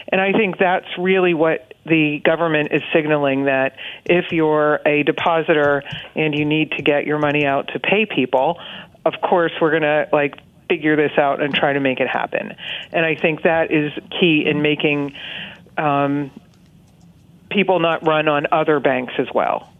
And 0.09 0.19
I 0.19 0.33
think 0.33 0.57
that's 0.57 0.87
really 0.97 1.33
what 1.33 1.73
the 1.85 2.19
government 2.23 2.71
is 2.71 2.81
signaling 2.93 3.45
that 3.45 3.75
if 4.05 4.31
you're 4.31 4.79
a 4.85 5.03
depositor 5.03 5.83
and 6.15 6.37
you 6.37 6.45
need 6.45 6.71
to 6.73 6.83
get 6.83 7.05
your 7.05 7.17
money 7.17 7.45
out 7.45 7.69
to 7.73 7.79
pay 7.79 8.05
people, 8.05 8.59
of 9.05 9.13
course 9.21 9.51
we're 9.61 9.71
going 9.71 9.83
to 9.83 10.07
like 10.11 10.39
figure 10.69 10.95
this 10.95 11.17
out 11.17 11.41
and 11.41 11.53
try 11.53 11.73
to 11.73 11.79
make 11.79 11.99
it 11.99 12.07
happen. 12.07 12.55
And 12.91 13.05
I 13.05 13.15
think 13.15 13.41
that 13.41 13.71
is 13.71 13.91
key 14.19 14.45
in 14.45 14.61
making 14.61 15.13
um, 15.77 16.31
people 17.49 17.79
not 17.79 18.05
run 18.05 18.27
on 18.27 18.47
other 18.51 18.79
banks 18.79 19.13
as 19.17 19.27
well. 19.33 19.73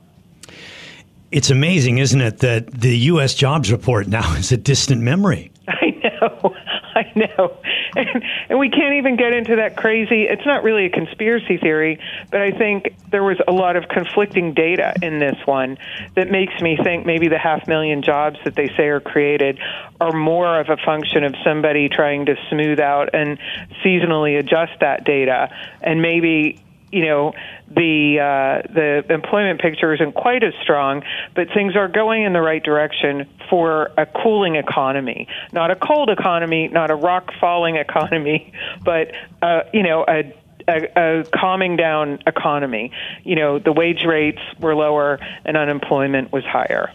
It's 1.31 1.51
amazing, 1.51 1.99
isn't 1.99 2.19
it, 2.19 2.39
that 2.39 2.71
the 2.71 2.97
U.S. 2.97 3.35
jobs 3.35 3.71
report 3.71 4.07
now 4.07 4.33
is 4.37 4.51
a 4.51 4.57
distant 4.57 5.01
memory. 5.01 5.51
I 5.67 5.91
know. 6.03 6.55
I 6.95 7.11
know. 7.15 7.57
And, 7.95 8.23
and 8.49 8.59
we 8.59 8.69
can't 8.69 8.95
even 8.95 9.15
get 9.15 9.33
into 9.33 9.57
that 9.57 9.77
crazy, 9.77 10.23
it's 10.23 10.45
not 10.45 10.63
really 10.63 10.85
a 10.85 10.89
conspiracy 10.89 11.57
theory, 11.57 11.99
but 12.31 12.41
I 12.41 12.51
think 12.51 12.95
there 13.09 13.23
was 13.23 13.37
a 13.47 13.51
lot 13.51 13.75
of 13.75 13.87
conflicting 13.87 14.53
data 14.53 14.93
in 15.01 15.19
this 15.19 15.37
one 15.45 15.77
that 16.15 16.29
makes 16.29 16.59
me 16.61 16.77
think 16.81 17.05
maybe 17.05 17.27
the 17.27 17.37
half 17.37 17.67
million 17.67 18.01
jobs 18.01 18.37
that 18.45 18.55
they 18.55 18.67
say 18.77 18.87
are 18.87 18.99
created 18.99 19.59
are 19.99 20.13
more 20.13 20.59
of 20.59 20.69
a 20.69 20.77
function 20.77 21.23
of 21.23 21.35
somebody 21.43 21.89
trying 21.89 22.25
to 22.25 22.35
smooth 22.49 22.79
out 22.79 23.09
and 23.13 23.39
seasonally 23.83 24.39
adjust 24.39 24.73
that 24.81 25.03
data 25.03 25.49
and 25.81 26.01
maybe 26.01 26.61
you 26.91 27.05
know 27.05 27.33
the 27.69 28.19
uh, 28.19 28.73
the 28.73 29.13
employment 29.13 29.61
picture 29.61 29.93
isn't 29.93 30.13
quite 30.13 30.43
as 30.43 30.53
strong, 30.61 31.03
but 31.35 31.47
things 31.53 31.75
are 31.75 31.87
going 31.87 32.23
in 32.23 32.33
the 32.33 32.41
right 32.41 32.63
direction 32.63 33.27
for 33.49 33.91
a 33.97 34.05
cooling 34.05 34.55
economy, 34.55 35.27
not 35.51 35.71
a 35.71 35.75
cold 35.75 36.09
economy, 36.09 36.67
not 36.67 36.91
a 36.91 36.95
rock 36.95 37.31
falling 37.39 37.75
economy, 37.87 38.51
but 38.83 39.11
uh, 39.41 39.61
you 39.73 39.83
know 39.83 40.05
a 40.07 40.33
a, 40.67 41.19
a 41.19 41.23
calming 41.35 41.75
down 41.75 42.19
economy. 42.27 42.91
You 43.23 43.35
know, 43.35 43.59
the 43.59 43.71
wage 43.71 44.03
rates 44.05 44.41
were 44.59 44.75
lower 44.75 45.19
and 45.45 45.57
unemployment 45.57 46.31
was 46.31 46.43
higher. 46.45 46.91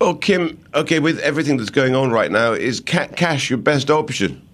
Oh, 0.00 0.14
Kim, 0.14 0.64
okay, 0.74 1.00
with 1.00 1.18
everything 1.20 1.56
that's 1.56 1.70
going 1.70 1.96
on 1.96 2.10
right 2.10 2.30
now, 2.30 2.52
is 2.52 2.80
ca- 2.80 3.08
cash 3.08 3.50
your 3.50 3.58
best 3.58 3.90
option? 3.90 4.47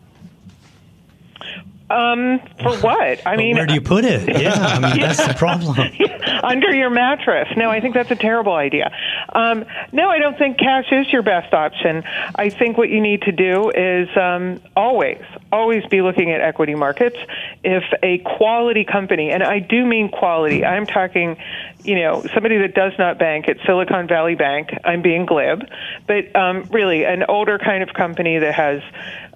Um, 1.91 2.41
for 2.63 2.77
what? 2.79 3.27
I 3.27 3.37
mean, 3.37 3.57
where 3.57 3.67
do 3.67 3.75
you 3.75 3.81
put 3.81 4.05
it? 4.05 4.25
Yeah, 4.45 4.53
I 4.53 4.79
mean 4.81 4.97
yeah. 4.97 5.13
that's 5.13 5.27
the 5.27 5.35
problem. 5.35 5.79
Under 6.43 6.75
your 6.75 6.91
mattress. 6.91 7.49
No, 7.57 7.71
I 7.71 7.81
think 7.81 7.95
that's 7.95 8.11
a 8.11 8.17
terrible 8.17 8.53
idea. 8.53 8.91
Um, 9.33 9.65
no, 9.93 10.09
I 10.11 10.19
don't 10.19 10.37
think 10.37 10.59
cash 10.59 10.87
is 10.91 11.11
your 11.13 11.23
best 11.23 11.55
option. 11.55 12.03
I 12.35 12.49
think 12.49 12.77
what 12.77 12.89
you 12.89 13.01
need 13.01 13.23
to 13.23 13.33
do 13.33 13.71
is 13.71 14.09
um, 14.17 14.61
always, 14.77 15.23
always 15.53 15.85
be 15.87 16.03
looking 16.03 16.33
at 16.33 16.41
equity 16.41 16.75
markets. 16.75 17.17
If 17.63 17.85
a 18.03 18.19
quality 18.19 18.85
company, 18.85 19.31
and 19.31 19.43
I 19.43 19.61
do 19.61 19.87
mean 19.87 20.11
quality, 20.11 20.65
I'm 20.65 20.85
talking, 20.87 21.37
you 21.85 21.97
know, 21.97 22.25
somebody 22.35 22.59
that 22.59 22.75
does 22.75 22.93
not 22.99 23.19
bank 23.19 23.49
at 23.49 23.59
Silicon 23.67 24.09
Valley 24.09 24.35
Bank. 24.35 24.71
I'm 24.85 25.01
being 25.01 25.27
glib, 25.27 25.63
but 26.07 26.35
um, 26.37 26.65
really 26.71 27.05
an 27.05 27.25
older 27.29 27.59
kind 27.59 27.83
of 27.83 27.95
company 27.95 28.39
that 28.39 28.55
has 28.55 28.83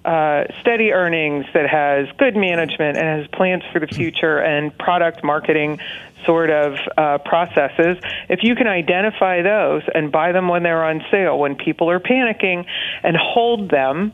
uh, 0.09 0.45
steady 0.61 0.91
earnings, 0.91 1.45
that 1.53 1.69
has 1.69 2.07
good 2.17 2.35
management, 2.35 2.97
and 2.97 3.19
has 3.19 3.27
plans 3.27 3.61
for 3.71 3.79
the 3.79 3.85
future 3.85 4.39
and 4.39 4.75
product 4.75 5.23
marketing 5.23 5.79
sort 6.25 6.49
of 6.49 6.79
uh, 6.97 7.19
processes. 7.19 7.97
If 8.27 8.39
you 8.41 8.55
can 8.55 8.65
identify 8.65 9.43
those 9.43 9.83
and 9.93 10.11
buy 10.11 10.31
them 10.31 10.47
when 10.47 10.63
they're 10.63 10.83
on 10.83 11.05
sale, 11.11 11.37
when 11.37 11.55
people 11.55 11.91
are 11.91 11.99
panicking, 11.99 12.65
and 13.03 13.15
hold 13.15 13.69
them, 13.69 14.11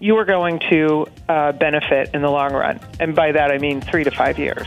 you 0.00 0.18
are 0.18 0.26
going 0.26 0.58
to 0.68 1.06
uh, 1.30 1.52
benefit 1.52 2.10
in 2.12 2.20
the 2.20 2.30
long 2.30 2.52
run. 2.52 2.78
And 3.00 3.16
by 3.16 3.32
that, 3.32 3.50
I 3.50 3.56
mean 3.56 3.80
three 3.80 4.04
to 4.04 4.10
five 4.10 4.38
years. 4.38 4.66